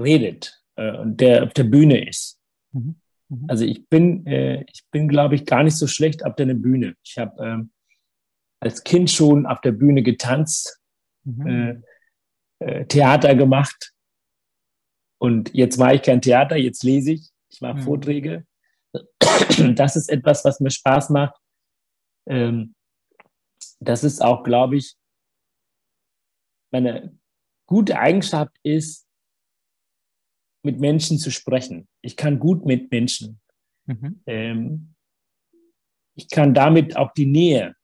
[0.00, 2.40] redet äh, und der auf der Bühne ist.
[2.70, 3.00] Mhm.
[3.30, 3.46] Mhm.
[3.48, 6.94] Also ich bin, äh, ich bin, glaube ich, gar nicht so schlecht auf der Bühne.
[7.02, 7.72] Ich habe ähm,
[8.60, 10.80] als Kind schon auf der Bühne getanzt,
[11.24, 11.82] mhm.
[12.60, 13.92] Äh, Theater gemacht.
[15.20, 17.82] Und jetzt mache ich kein Theater, jetzt lese ich, ich mache mhm.
[17.82, 18.46] Vorträge.
[19.74, 21.36] Das ist etwas, was mir Spaß macht.
[22.28, 22.74] Ähm,
[23.80, 24.96] das ist auch, glaube ich,
[26.72, 27.18] meine
[27.66, 29.06] gute Eigenschaft ist,
[30.64, 31.88] mit Menschen zu sprechen.
[32.02, 33.40] Ich kann gut mit Menschen.
[33.86, 34.22] Mhm.
[34.26, 34.94] Ähm,
[36.16, 37.76] ich kann damit auch die Nähe,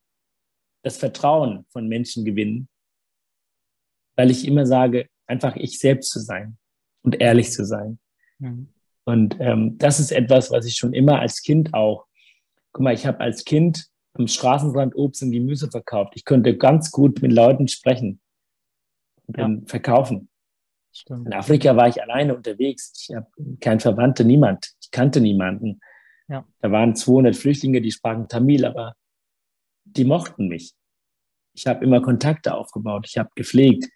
[0.82, 2.68] das Vertrauen von Menschen gewinnen,
[4.16, 6.56] weil ich immer sage, einfach ich selbst zu sein
[7.02, 7.98] und ehrlich zu sein.
[8.38, 8.68] Mhm.
[9.04, 12.06] Und ähm, das ist etwas, was ich schon immer als Kind auch,
[12.72, 16.14] guck mal, ich habe als Kind am Straßenrand Obst und Gemüse verkauft.
[16.16, 18.20] Ich konnte ganz gut mit Leuten sprechen
[19.26, 19.50] und ja.
[19.66, 20.28] verkaufen.
[20.92, 21.26] Stimmt.
[21.26, 22.92] In Afrika war ich alleine unterwegs.
[22.96, 23.26] Ich habe
[23.60, 24.72] keinen Verwandten, niemand.
[24.80, 25.80] Ich kannte niemanden.
[26.28, 26.46] Ja.
[26.60, 28.94] Da waren 200 Flüchtlinge, die sprachen Tamil, aber
[29.84, 30.74] die mochten mich.
[31.52, 33.06] Ich habe immer Kontakte aufgebaut.
[33.08, 33.88] Ich habe gepflegt.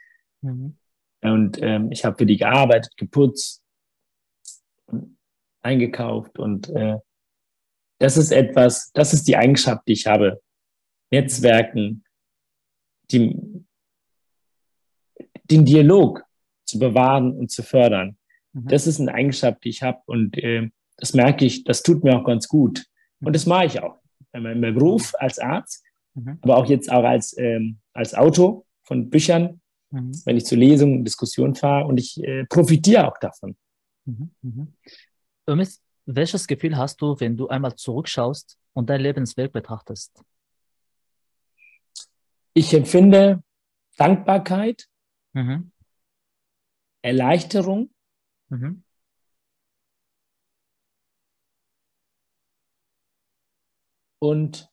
[0.43, 0.77] Mhm.
[1.21, 3.63] Und ähm, ich habe für die gearbeitet, geputzt,
[5.63, 6.39] eingekauft.
[6.39, 6.97] Und äh,
[7.99, 10.41] das ist etwas, das ist die Eigenschaft, die ich habe.
[11.11, 12.05] Netzwerken,
[13.11, 13.35] die,
[15.45, 16.23] den Dialog
[16.65, 18.19] zu bewahren und zu fördern.
[18.53, 18.69] Mhm.
[18.69, 20.69] Das ist eine Eigenschaft, die ich habe und äh,
[20.99, 22.85] das merke ich, das tut mir auch ganz gut.
[23.21, 23.99] Und das mache ich auch.
[24.33, 25.85] In meinem Beruf als Arzt,
[26.15, 26.39] mhm.
[26.43, 29.61] aber auch jetzt auch als, ähm, als Autor von Büchern,
[29.91, 30.13] mhm.
[30.25, 33.57] wenn ich zu Lesungen, Diskussionen fahre und ich äh, profitiere auch davon.
[34.05, 34.31] Mhm.
[34.43, 34.75] Mhm.
[36.07, 40.23] Welches Gefühl hast du, wenn du einmal zurückschaust und dein Lebensweg betrachtest?
[42.55, 43.43] Ich empfinde
[43.97, 44.89] Dankbarkeit,
[45.33, 45.71] mhm.
[47.03, 47.91] Erleichterung.
[48.49, 48.83] Mhm.
[54.21, 54.69] Und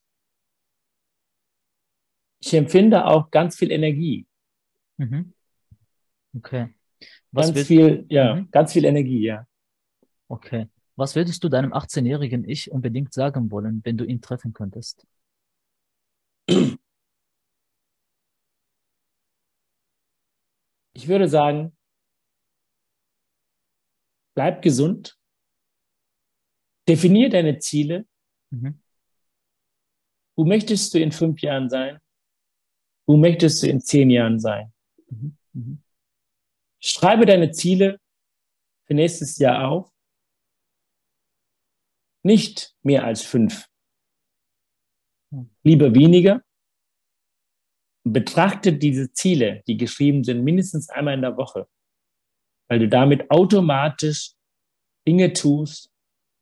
[2.39, 4.25] ich empfinde auch ganz viel Energie.
[4.97, 5.33] Mhm.
[6.35, 6.73] Okay.
[7.31, 8.51] Was ganz viel, ja, mhm.
[8.51, 9.47] ganz viel Energie, ja.
[10.27, 10.67] Okay.
[10.95, 15.05] Was würdest du deinem 18-jährigen Ich unbedingt sagen wollen, wenn du ihn treffen könntest?
[20.93, 21.75] Ich würde sagen,
[24.35, 25.17] bleib gesund,
[26.87, 28.05] definier deine Ziele.
[28.51, 28.81] Mhm.
[30.37, 31.99] Wo möchtest du in fünf Jahren sein?
[33.05, 34.73] Wo möchtest du in zehn Jahren sein?
[35.15, 35.37] Mhm.
[35.53, 35.83] Mhm.
[36.79, 37.99] Schreibe deine Ziele
[38.85, 39.91] für nächstes Jahr auf.
[42.23, 43.67] Nicht mehr als fünf.
[45.63, 46.41] Lieber weniger.
[48.03, 51.67] Betrachte diese Ziele, die geschrieben sind, mindestens einmal in der Woche,
[52.67, 54.33] weil du damit automatisch
[55.07, 55.91] Dinge tust,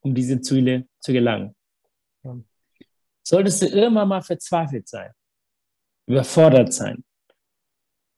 [0.01, 1.55] um diese Ziele zu gelangen.
[3.25, 5.13] Solltest du irgendwann mal verzweifelt sein,
[6.05, 7.03] überfordert sein,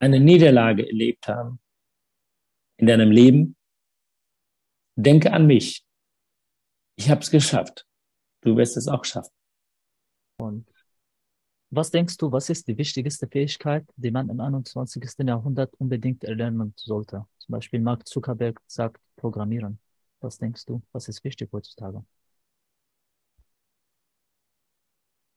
[0.05, 1.59] eine Niederlage erlebt haben
[2.77, 3.55] in deinem Leben,
[4.95, 5.85] denke an mich.
[6.97, 7.85] Ich habe es geschafft.
[8.41, 9.33] Du wirst es auch schaffen.
[10.37, 10.69] Und
[11.71, 15.03] was denkst du, was ist die wichtigste Fähigkeit, die man im 21.
[15.27, 17.25] Jahrhundert unbedingt erlernen sollte?
[17.39, 19.79] Zum Beispiel Mark Zuckerberg sagt Programmieren.
[20.21, 22.05] Was denkst du, was ist wichtig heutzutage?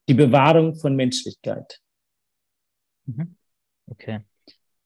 [0.08, 1.80] Die Bewahrung von Menschlichkeit.
[3.06, 3.36] Mhm.
[3.86, 4.20] Okay.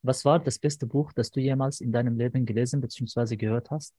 [0.02, 3.36] Was war das beste Buch, das du jemals in deinem Leben gelesen bzw.
[3.36, 3.94] gehört hast?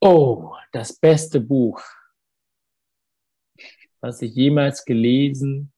[0.00, 1.80] Oh, das beste Buch,
[4.00, 5.72] was ich jemals gelesen,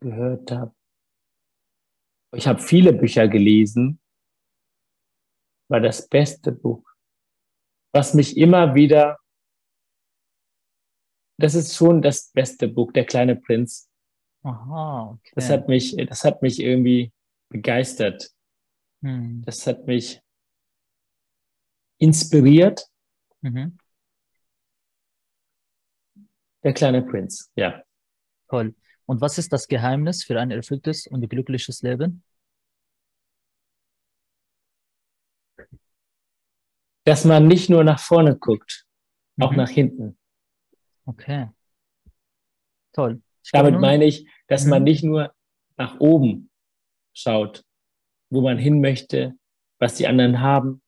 [0.00, 0.74] gehört habe.
[2.34, 3.98] Ich habe viele Bücher gelesen,
[5.68, 6.84] war das beste Buch,
[7.92, 9.18] was mich immer wieder,
[11.38, 13.90] das ist schon das beste Buch, Der kleine Prinz.
[14.46, 15.32] Aha, okay.
[15.34, 17.12] Das hat mich, das hat mich irgendwie
[17.48, 18.30] begeistert.
[19.02, 19.42] Hm.
[19.44, 20.22] Das hat mich
[21.98, 22.86] inspiriert.
[23.40, 23.76] Mhm.
[26.62, 27.82] Der kleine Prinz, ja.
[28.48, 28.76] Toll.
[29.06, 32.22] Und was ist das Geheimnis für ein erfülltes und glückliches Leben?
[37.02, 38.86] Dass man nicht nur nach vorne guckt,
[39.34, 39.44] mhm.
[39.44, 40.16] auch nach hinten.
[41.04, 41.48] Okay.
[42.92, 43.22] Toll.
[43.46, 44.70] Ich Damit meine ich, dass mhm.
[44.70, 45.32] man nicht nur
[45.76, 46.50] nach oben
[47.14, 47.62] schaut,
[48.28, 49.34] wo man hin möchte,
[49.78, 50.82] was die anderen haben,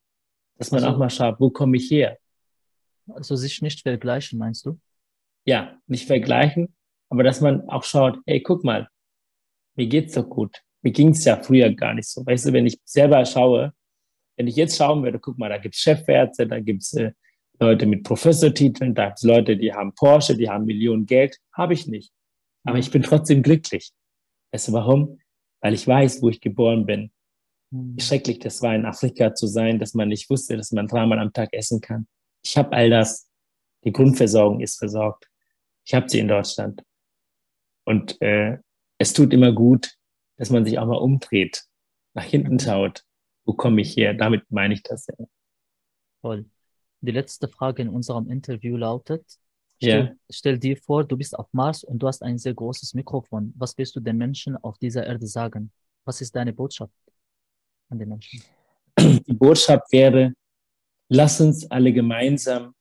[0.56, 2.18] dass man also, auch mal schaut, wo komme ich her?
[3.06, 4.80] Also sich nicht vergleichen, meinst du?
[5.46, 6.74] Ja, nicht vergleichen,
[7.10, 8.88] aber dass man auch schaut, hey, guck mal,
[9.76, 10.60] mir geht's doch gut.
[10.82, 12.26] Mir ging's ja früher gar nicht so.
[12.26, 13.72] Weißt du, wenn ich selber schaue,
[14.36, 17.12] wenn ich jetzt schauen würde, guck mal, da gibt's Chefärzte, da gibt's äh,
[17.60, 21.38] Leute mit Professortiteln, da gibt's Leute, die haben Porsche, die haben Millionen Geld.
[21.52, 22.12] Habe ich nicht.
[22.68, 23.92] Aber ich bin trotzdem glücklich.
[24.52, 25.18] Weißt du warum?
[25.62, 27.10] Weil ich weiß, wo ich geboren bin.
[27.70, 31.18] Wie schrecklich das war, in Afrika zu sein, dass man nicht wusste, dass man dreimal
[31.18, 32.06] am Tag essen kann.
[32.44, 33.30] Ich habe all das.
[33.84, 35.30] Die Grundversorgung ist versorgt.
[35.86, 36.82] Ich habe sie in Deutschland.
[37.86, 38.58] Und äh,
[38.98, 39.94] es tut immer gut,
[40.36, 41.64] dass man sich auch mal umdreht,
[42.12, 42.58] nach hinten mhm.
[42.58, 43.02] schaut.
[43.46, 44.12] Wo komme ich her?
[44.12, 45.26] Damit meine ich das ja.
[46.20, 46.50] Toll.
[47.00, 49.24] Die letzte Frage in unserem Interview lautet,
[49.80, 50.16] Stell, yeah.
[50.28, 53.54] stell, dir vor, du bist auf Mars und du hast ein sehr großes Mikrofon.
[53.56, 55.70] Was willst du den Menschen auf dieser Erde sagen?
[56.04, 56.92] Was ist deine Botschaft
[57.88, 58.42] an den Menschen?
[58.98, 60.34] Die Botschaft wäre,
[61.08, 62.74] lass uns alle gemeinsam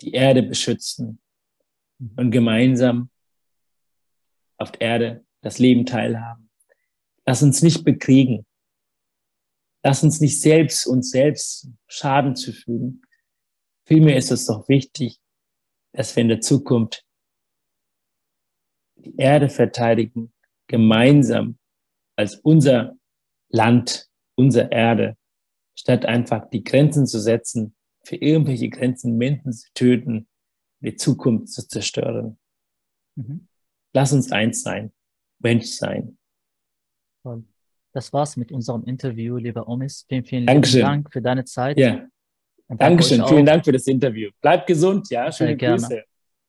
[0.00, 1.20] die Erde beschützen
[1.98, 2.12] mhm.
[2.16, 3.10] und gemeinsam
[4.58, 6.50] auf der Erde das Leben teilhaben.
[7.26, 8.46] Lass uns nicht bekriegen.
[9.82, 13.02] Lass uns nicht selbst uns selbst Schaden zufügen.
[13.84, 15.20] Vielmehr ist es doch wichtig,
[15.96, 17.04] dass wir in der Zukunft
[18.96, 20.32] die Erde verteidigen,
[20.66, 21.58] gemeinsam
[22.16, 22.96] als unser
[23.48, 25.16] Land, unsere Erde,
[25.74, 27.74] statt einfach die Grenzen zu setzen,
[28.04, 30.28] für irgendwelche Grenzen Menschen zu töten,
[30.80, 32.38] die Zukunft zu zerstören.
[33.16, 33.48] Mhm.
[33.92, 34.92] Lass uns eins sein,
[35.38, 36.18] Mensch sein.
[37.92, 40.04] Das war's mit unserem Interview, lieber Omis.
[40.08, 40.82] Vielen, vielen Dankeschön.
[40.82, 41.78] Dank für deine Zeit.
[41.78, 42.06] Ja.
[42.68, 44.30] Dankeschön, vielen Dank für das Interview.
[44.40, 46.02] Bleibt gesund, ja, schöne Sehr Grüße.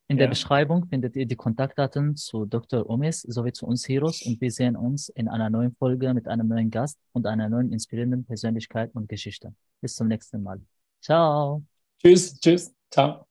[0.09, 0.23] In ja.
[0.23, 2.89] der Beschreibung findet ihr die Kontaktdaten zu Dr.
[2.89, 6.47] Omis sowie zu uns Heroes und wir sehen uns in einer neuen Folge mit einem
[6.47, 9.53] neuen Gast und einer neuen inspirierenden Persönlichkeit und Geschichte.
[9.81, 10.61] Bis zum nächsten Mal.
[11.01, 11.63] Ciao.
[12.01, 13.26] Tschüss, tschüss, ciao.